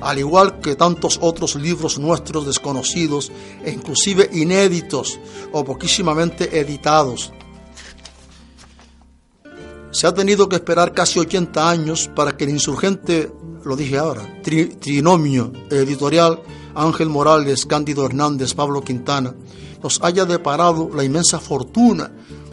[0.00, 3.32] al igual que tantos otros libros nuestros desconocidos
[3.64, 5.18] e inclusive inéditos
[5.52, 7.32] o poquísimamente editados.
[9.90, 13.32] Se ha tenido que esperar casi 80 años para que el insurgente,
[13.64, 16.40] lo dije ahora, trinomio editorial
[16.74, 19.34] Ángel Morales, Cándido Hernández, Pablo Quintana,
[19.82, 22.10] nos haya deparado la inmensa fortuna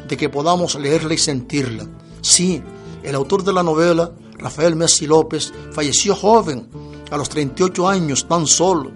[0.07, 1.87] de que podamos leerla y sentirla.
[2.21, 2.61] Sí,
[3.03, 6.67] el autor de la novela, Rafael Messi López, falleció joven,
[7.11, 8.91] a los 38 años tan solo.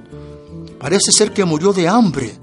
[0.80, 2.38] Parece ser que murió de hambre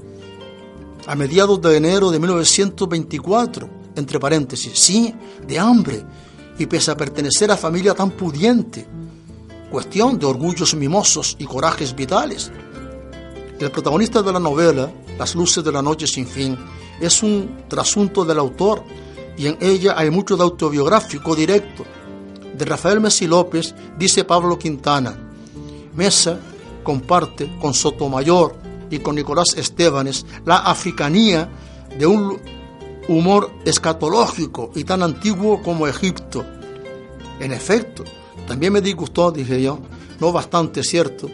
[1.07, 5.15] a mediados de enero de 1924, entre paréntesis, sí,
[5.47, 6.05] de hambre,
[6.59, 8.87] y pese a pertenecer a familia tan pudiente,
[9.71, 12.51] cuestión de orgullos mimosos y corajes vitales.
[13.59, 16.59] El protagonista de la novela, Las luces de la noche sin fin,
[17.01, 18.85] es un trasunto del autor
[19.39, 21.85] y en ella hay mucho de autobiográfico directo.
[22.57, 25.15] De Rafael Messi López dice Pablo Quintana,
[25.95, 26.39] Mesa
[26.83, 28.57] comparte con Sotomayor
[28.91, 31.51] y con Nicolás Estebanes la africanía
[31.99, 32.39] de un
[33.09, 36.47] humor escatológico y tan antiguo como Egipto.
[37.41, 38.05] En efecto,
[38.47, 39.79] también me disgustó, dije yo,
[40.19, 41.29] no bastante cierto,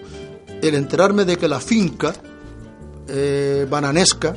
[0.60, 2.14] el enterarme de que la finca
[3.06, 4.36] eh, bananesca,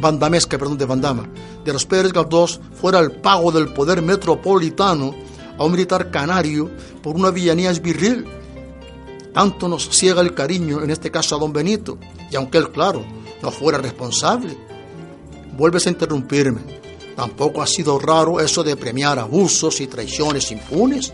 [0.00, 1.28] bandamesca, perdón, de Bandama,
[1.62, 5.14] de los Pérez Galdós fuera el pago del poder metropolitano
[5.62, 6.70] a un militar canario
[7.02, 8.26] por una villanía esbirril.
[9.32, 11.98] Tanto nos ciega el cariño, en este caso a don Benito,
[12.30, 13.04] y aunque él, claro,
[13.40, 14.56] no fuera responsable.
[15.56, 16.60] Vuelves a interrumpirme.
[17.16, 21.12] Tampoco ha sido raro eso de premiar abusos y traiciones impunes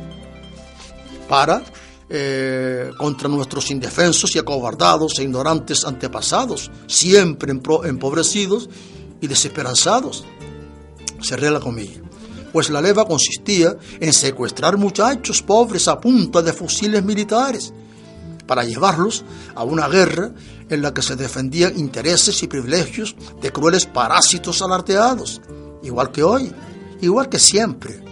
[1.28, 1.62] para
[2.08, 8.70] eh, contra nuestros indefensos y acobardados e ignorantes antepasados, siempre empobrecidos
[9.20, 10.24] y desesperanzados.
[11.20, 12.07] Cerré la comilla.
[12.52, 17.72] Pues la leva consistía en secuestrar muchachos pobres a punta de fusiles militares
[18.46, 19.24] para llevarlos
[19.54, 20.32] a una guerra
[20.70, 25.40] en la que se defendían intereses y privilegios de crueles parásitos alardeados,
[25.82, 26.52] igual que hoy,
[27.00, 28.02] igual que siempre.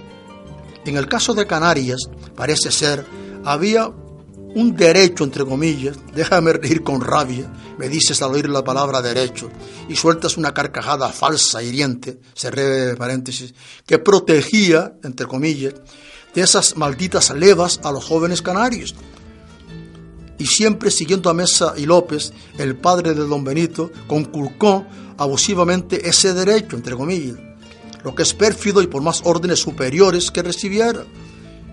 [0.85, 3.05] En el caso de Canarias, parece ser
[3.45, 3.91] había
[4.57, 9.51] un derecho, entre comillas, déjame reír con rabia, me dices al oír la palabra derecho,
[9.87, 13.53] y sueltas una carcajada falsa, hiriente, cerré paréntesis,
[13.85, 15.75] que protegía, entre comillas,
[16.35, 18.95] de esas malditas levas a los jóvenes canarios.
[20.39, 24.87] Y siempre siguiendo a Mesa y López, el padre de don Benito conculcó
[25.19, 27.37] abusivamente ese derecho, entre comillas,
[28.03, 31.05] lo que es pérfido y por más órdenes superiores que recibiera,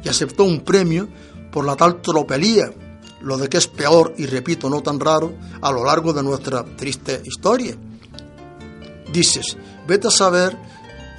[0.04, 1.08] y aceptó un premio
[1.54, 2.74] por la tal tropelía,
[3.22, 6.66] lo de que es peor y repito, no tan raro, a lo largo de nuestra
[6.66, 7.78] triste historia.
[9.14, 9.56] Dices,
[9.88, 10.58] vete a saber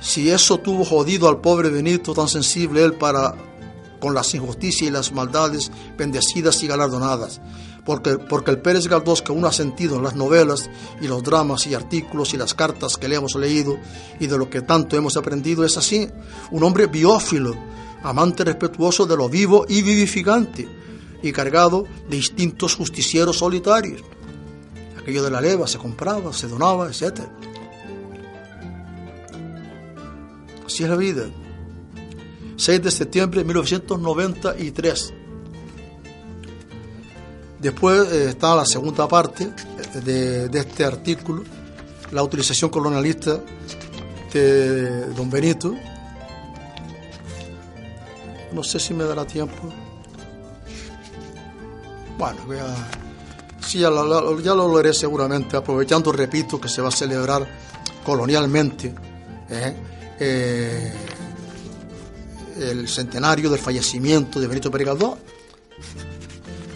[0.03, 3.35] si eso tuvo jodido al pobre Benito tan sensible él para
[4.01, 7.41] con las injusticias y las maldades bendecidas y galardonadas,
[7.87, 10.69] porque, porque el Pérez Galdós que uno ha sentido en las novelas
[11.01, 13.79] y los dramas y artículos y las cartas que le hemos leído
[14.21, 16.07] y de lo que tanto hemos aprendido es así,
[16.51, 17.55] un hombre biófilo,
[18.05, 20.69] amante respetuoso de lo vivo y vivificante,
[21.23, 24.03] y cargado de instintos justicieros solitarios.
[25.01, 27.23] Aquello de la leva se compraba, se donaba, etc.
[30.67, 31.25] Así es la vida.
[32.57, 35.15] 6 de septiembre de 1993.
[37.61, 39.51] Después eh, está la segunda parte
[40.05, 41.43] de, de este artículo,
[42.13, 43.41] la utilización colonialista
[44.33, 45.75] de don Benito,
[48.55, 49.73] no sé si me dará tiempo.
[52.17, 52.39] Bueno,
[53.61, 57.47] sí, ya lo, ya lo leeré seguramente, aprovechando, repito, que se va a celebrar
[58.05, 58.95] colonialmente
[59.51, 59.75] ¿eh?
[60.21, 60.93] Eh,
[62.57, 64.89] el centenario del fallecimiento de Benito Pérez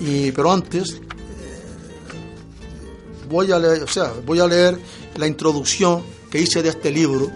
[0.01, 1.01] Y, pero antes, eh,
[3.29, 4.76] voy a leer, o sea, voy a leer
[5.16, 7.31] la introducción que hice de este libro.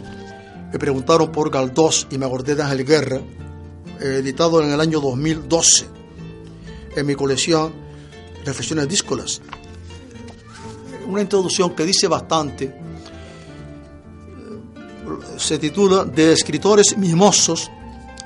[0.73, 3.21] Me preguntaron por Galdós y me acordé de Ángel Guerra,
[4.03, 5.87] editado en el año 2012
[6.97, 7.73] en mi colección
[8.45, 9.41] Reflexiones Díscolas.
[11.07, 12.75] Una introducción que dice bastante,
[15.37, 17.71] se titula De escritores mimosos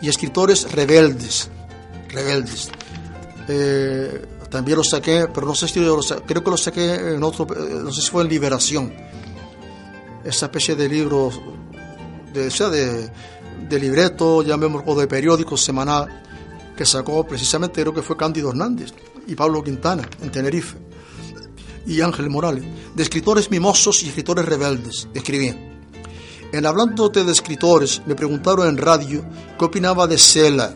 [0.02, 1.48] y escritores rebeldes.
[2.08, 2.70] Rebeldes.
[3.48, 7.22] Eh, también lo saqué, pero no sé si lo saqué, creo que lo saqué en
[7.22, 8.92] otro, no sé si fue en Liberación.
[10.24, 11.30] Esa especie de libro,
[12.32, 13.10] de, o sea, de,
[13.68, 16.22] de libreto, llamémoslo de periódico semanal,
[16.76, 18.92] que sacó precisamente, creo que fue Cándido Hernández
[19.26, 20.76] y Pablo Quintana en Tenerife,
[21.86, 25.76] y Ángel Morales, de escritores mimosos y escritores rebeldes, escribían.
[26.52, 29.24] En hablándote de escritores, me preguntaron en radio
[29.58, 30.74] qué opinaba de Sela.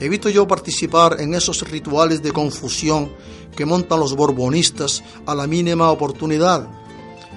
[0.00, 3.12] Evito yo participar en esos rituales de confusión
[3.56, 6.68] que montan los borbonistas a la mínima oportunidad,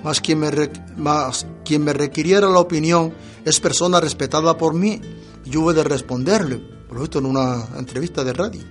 [0.04, 0.52] mas quien me,
[0.98, 3.14] más quien me requiriera la opinión
[3.46, 5.02] es persona respetada por mí.
[5.46, 8.62] Yo de responderle, por lo visto en una entrevista de radio.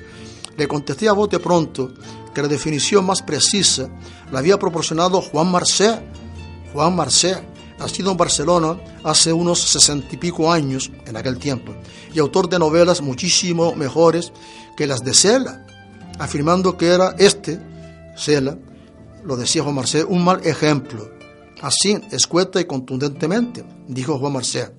[0.56, 1.92] Le contesté a bote pronto
[2.34, 3.88] que la definición más precisa
[4.30, 5.98] la había proporcionado Juan Marcé.
[6.72, 7.36] Juan Marcé,
[7.78, 11.74] nacido en Barcelona hace unos sesenta y pico años en aquel tiempo,
[12.12, 14.32] y autor de novelas muchísimo mejores
[14.76, 15.66] que las de Cela,
[16.18, 17.58] afirmando que era este,
[18.16, 18.58] Cela,
[19.24, 21.17] lo decía Juan Marcé, un mal ejemplo
[21.60, 24.72] Así, escueta y contundentemente, dijo Juan Marcea.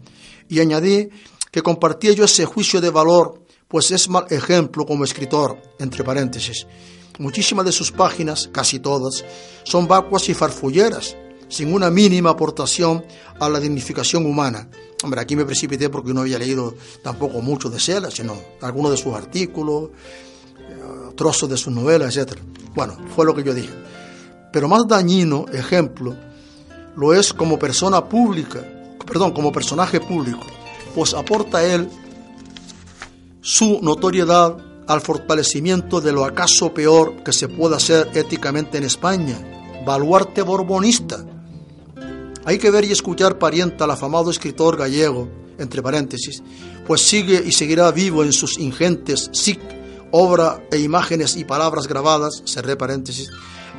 [0.48, 1.10] Y añadí
[1.52, 6.66] que compartía yo ese juicio de valor, pues es mal ejemplo como escritor, entre paréntesis.
[7.20, 9.26] Muchísimas de sus páginas, casi todas,
[9.64, 11.18] son vacuas y farfulleras,
[11.50, 13.04] sin una mínima aportación
[13.40, 14.70] a la dignificación humana.
[15.04, 18.98] Hombre, aquí me precipité porque no había leído tampoco mucho de Sela, sino algunos de
[18.98, 19.90] sus artículos,
[20.58, 22.40] eh, trozos de sus novelas, etc.
[22.74, 23.74] Bueno, fue lo que yo dije.
[24.54, 26.16] Pero más dañino, ejemplo,
[27.00, 28.62] lo es como persona pública,
[29.08, 30.46] perdón, como personaje público,
[30.94, 31.88] pues aporta él
[33.40, 39.38] su notoriedad al fortalecimiento de lo acaso peor que se pueda hacer éticamente en España,
[39.86, 41.24] baluarte borbonista.
[42.44, 46.44] Hay que ver y escuchar parienta al afamado escritor gallego, entre paréntesis,
[46.86, 49.62] pues sigue y seguirá vivo en sus ingentes SIC,
[50.12, 53.30] obra e imágenes y palabras grabadas, cerré paréntesis,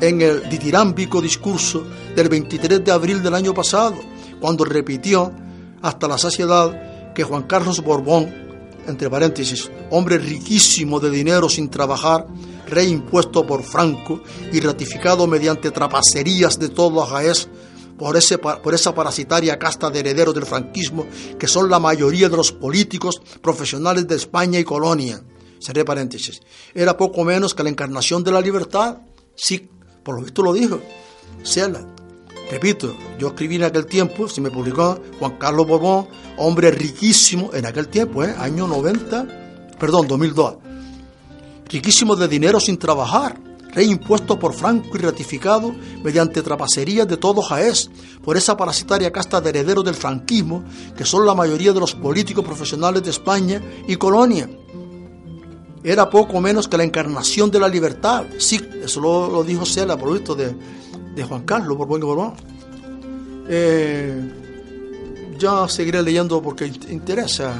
[0.01, 1.85] en el ditirámbico discurso
[2.15, 3.97] del 23 de abril del año pasado,
[4.41, 5.33] cuando repitió
[5.83, 8.33] hasta la saciedad que Juan Carlos Borbón,
[8.87, 12.27] entre paréntesis, hombre riquísimo de dinero sin trabajar,
[12.67, 14.23] rey impuesto por Franco
[14.53, 17.49] y ratificado mediante trapacerías de todo Jaez
[17.99, 21.07] por, ese, por esa parasitaria casta de herederos del franquismo
[21.39, 25.23] que son la mayoría de los políticos profesionales de España y Colonia.
[25.61, 26.41] Cerré paréntesis.
[26.75, 29.03] Era poco menos que la encarnación de la libertad.
[29.35, 29.69] Sí,
[30.03, 30.81] por lo visto lo dijo.
[31.43, 31.81] Cela.
[32.51, 37.65] Repito, yo escribí en aquel tiempo, se me publicó Juan Carlos Borbón, hombre riquísimo en
[37.65, 38.35] aquel tiempo, ¿eh?
[38.37, 39.27] año 90,
[39.79, 40.57] perdón, 2002.
[41.69, 43.39] Riquísimo de dinero sin trabajar,
[43.73, 45.73] rey impuesto por Franco y ratificado
[46.03, 47.89] mediante trapacerías de todo Jaez,
[48.25, 50.65] por esa parasitaria casta de herederos del franquismo
[50.97, 54.51] que son la mayoría de los políticos profesionales de España y Colonia
[55.83, 58.25] era poco menos que la encarnación de la libertad.
[58.39, 60.55] Sí, eso lo, dijo Cela, por visto, de,
[61.15, 62.33] de Juan Carlos Borbón y Borbón.
[63.49, 64.21] Eh,
[65.39, 67.55] ya seguiré leyendo porque interesa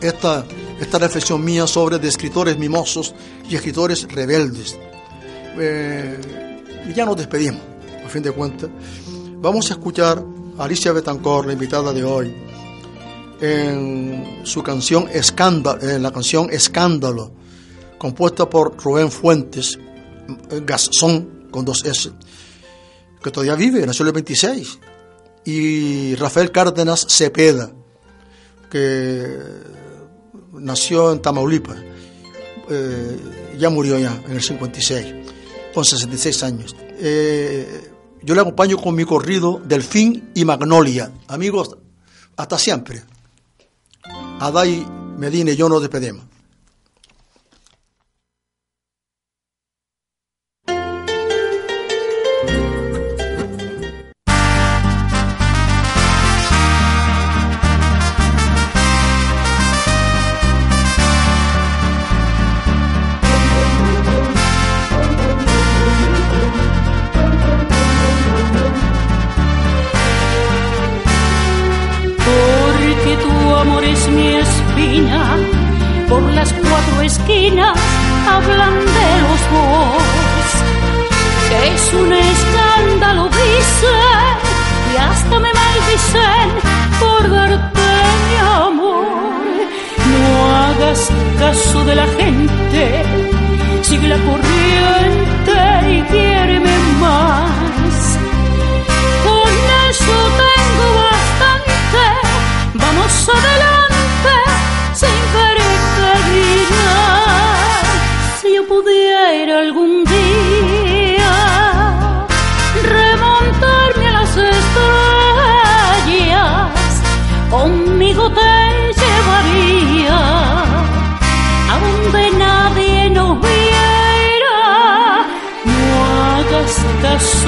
[0.00, 0.44] esta,
[0.80, 3.14] esta reflexión mía sobre escritores mimosos
[3.48, 4.76] y escritores rebeldes.
[5.58, 7.62] Eh, y ya nos despedimos,
[8.04, 8.68] a fin de cuentas.
[9.38, 10.22] Vamos a escuchar
[10.58, 12.34] a Alicia Betancourt, la invitada de hoy,
[13.40, 17.32] en su canción Escándalo, la canción Escándalo,
[17.98, 19.78] compuesta por Rubén Fuentes,
[20.64, 22.10] Gasson con dos S,
[23.22, 24.78] que todavía vive, nació en el 26,
[25.44, 27.72] y Rafael Cárdenas Cepeda,
[28.70, 29.38] que
[30.52, 31.78] nació en Tamaulipas,
[32.68, 33.18] eh,
[33.58, 35.14] ya murió ya en el 56,
[35.72, 36.76] con 66 años.
[36.98, 37.90] Eh,
[38.22, 41.12] yo le acompaño con mi corrido Delfín y Magnolia.
[41.28, 41.76] Amigos,
[42.36, 43.02] hasta siempre.
[44.38, 46.24] Adai Medina y yo nos despedimos.
[76.08, 77.78] Por las cuatro esquinas
[78.28, 80.02] hablan de los dos.
[81.64, 84.34] Es un escándalo, dicen,
[84.92, 86.48] y hasta me maldicen
[87.00, 87.88] por darte
[88.26, 88.36] mi
[88.66, 89.06] amor.
[90.12, 93.04] No hagas caso de la gente,
[93.82, 95.56] sigue la corriente
[95.94, 98.18] y quiéreme más.
[99.24, 99.52] Con
[99.90, 102.04] eso tengo bastante,
[102.74, 103.85] vamos adelante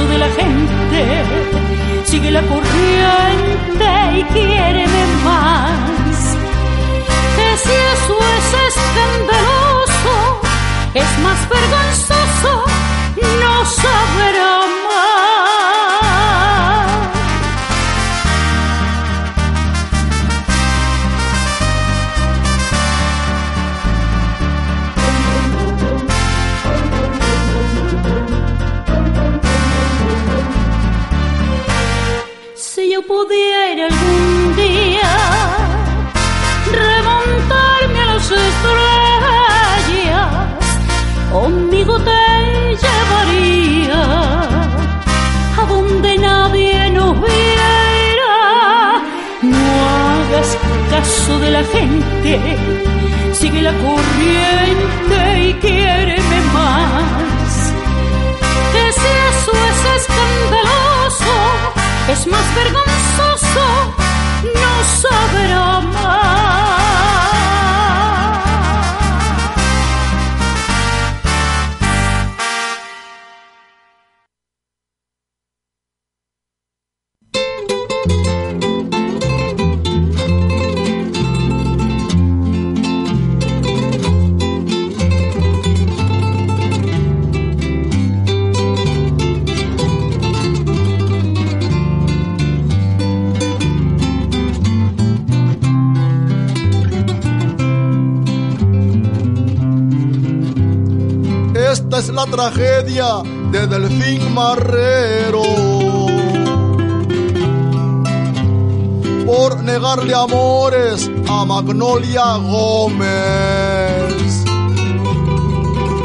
[0.06, 3.47] de la gente, sigue la corriente
[41.32, 44.02] conmigo te llevaría
[45.58, 49.02] a donde nadie nos viera.
[49.42, 49.58] No
[50.08, 50.56] hagas
[50.90, 52.40] caso de la gente,
[53.32, 57.72] sigue la corriente y quiéreme más.
[58.72, 61.34] Que si eso es escandaloso,
[62.12, 63.97] es más vergonzoso
[102.18, 105.44] la tragedia de Delfín Marrero.
[109.24, 113.04] Por negarle amores a Magnolia Gómez.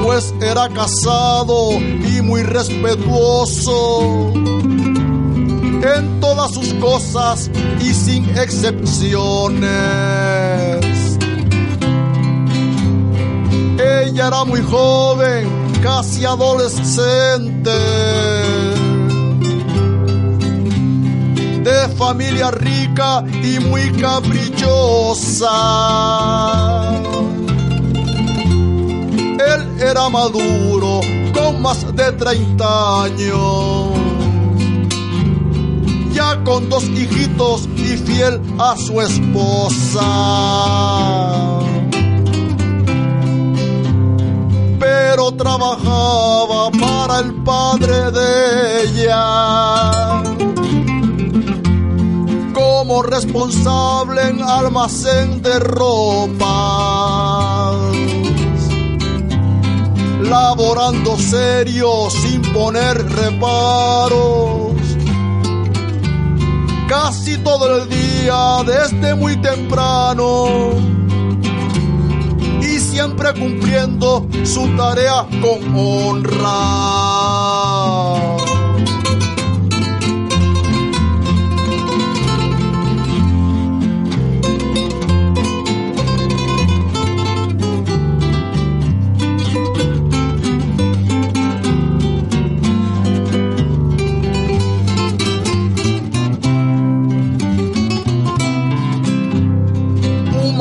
[0.04, 4.34] Pues era casado y muy respetuoso
[5.96, 7.50] en todas sus cosas
[7.80, 9.64] y sin excepciones.
[13.80, 17.70] Ella era muy joven, casi adolescente,
[21.62, 25.52] de familia rica y muy caprichosa.
[29.52, 31.02] Él era maduro,
[31.34, 34.04] con más de 30 años
[36.14, 40.04] ya con dos hijitos y fiel a su esposa.
[44.84, 50.22] Pero trabajaba para el padre de ella
[52.54, 56.52] como responsable en almacén de ropa.
[60.22, 64.74] Laborando serio sin poner reparos
[66.90, 70.94] casi todo el día desde muy temprano
[72.94, 77.13] siempre cumpliendo su tarea con honra.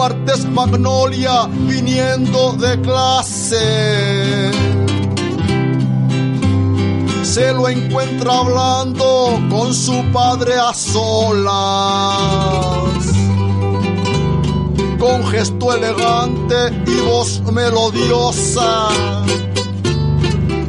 [0.03, 4.51] Martes Magnolia viniendo de clase.
[7.23, 11.53] Se lo encuentra hablando con su padre a solas.
[14.99, 18.89] Con gesto elegante y voz melodiosa.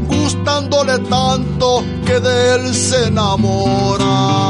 [0.10, 4.43] Gustándole tanto que de él se enamora.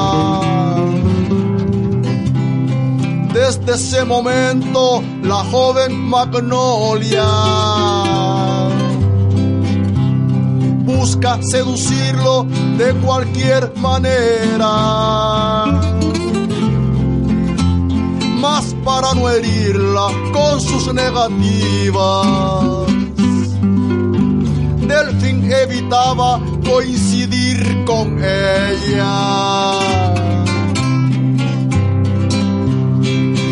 [3.33, 7.25] Desde ese momento, la joven Magnolia
[10.85, 12.45] busca seducirlo
[12.77, 15.65] de cualquier manera.
[18.39, 22.85] Más para no herirla con sus negativas.
[24.87, 30.32] Delfín evitaba coincidir con ella.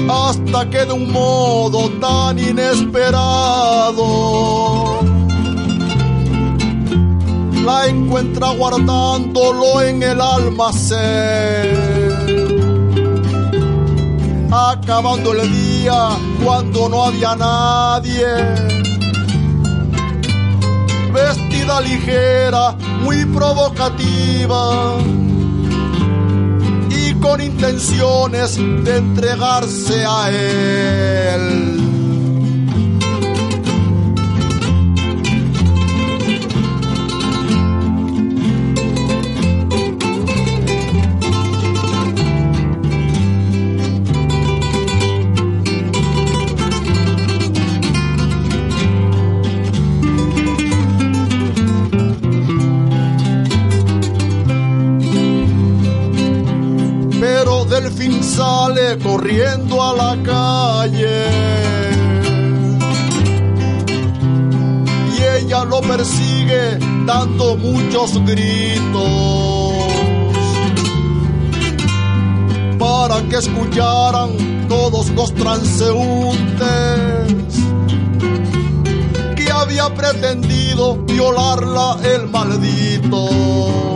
[0.10, 4.02] Hasta que de un modo tan inesperado
[7.64, 11.78] la encuentra guardándolo en el almacén.
[14.52, 16.10] Acabando el día
[16.44, 18.26] cuando no había nadie.
[21.14, 24.98] Vestida ligera, muy provocativa
[27.22, 31.81] con intenciones de entregarse a él.
[58.98, 61.26] Corriendo a la calle.
[65.14, 69.74] Y ella lo persigue dando muchos gritos
[72.78, 76.66] para que escucharan todos los transeúntes
[79.36, 83.91] que había pretendido violarla el maldito.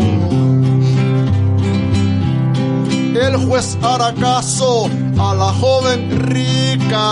[3.17, 7.09] El juez hará caso a la joven rica,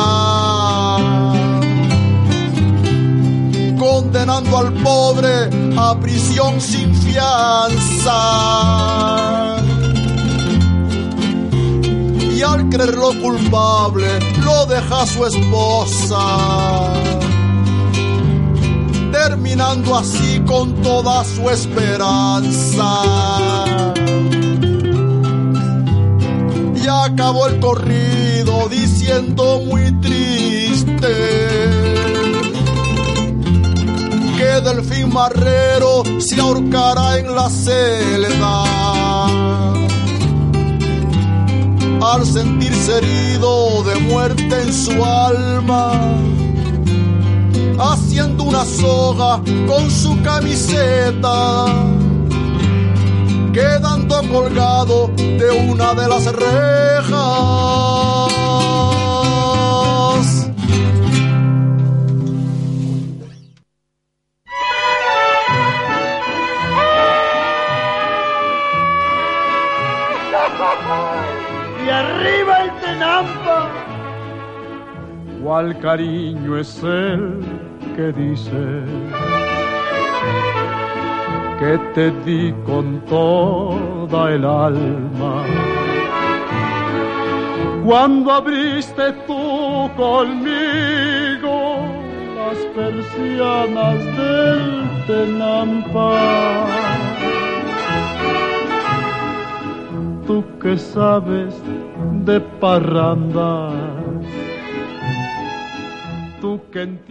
[3.80, 8.14] condenando al pobre a prisión sin fianza.
[12.36, 16.94] Y al creerlo culpable, lo deja su esposa,
[19.12, 22.94] terminando así con toda su esperanza
[26.84, 31.08] y acabó el corrido diciendo muy triste
[34.38, 38.64] que delfín marrero se ahorcará en la celda.
[42.02, 45.94] Al sentirse herido de muerte en su alma,
[47.80, 51.66] haciendo una soga con su camiseta,
[53.54, 57.84] quedando colgado de una de las rejas.
[71.86, 73.70] y arriba el Tenampa.
[75.44, 77.40] ¿Cuál cariño es el
[77.96, 78.84] que dice
[81.64, 85.36] que te di con toda el alma?
[87.86, 91.58] Cuando abriste tú conmigo
[92.40, 94.64] las persianas del
[95.08, 96.12] Tenampa.
[100.28, 101.54] tú que sabes
[102.26, 103.72] de parranda,
[106.40, 107.04] tú que.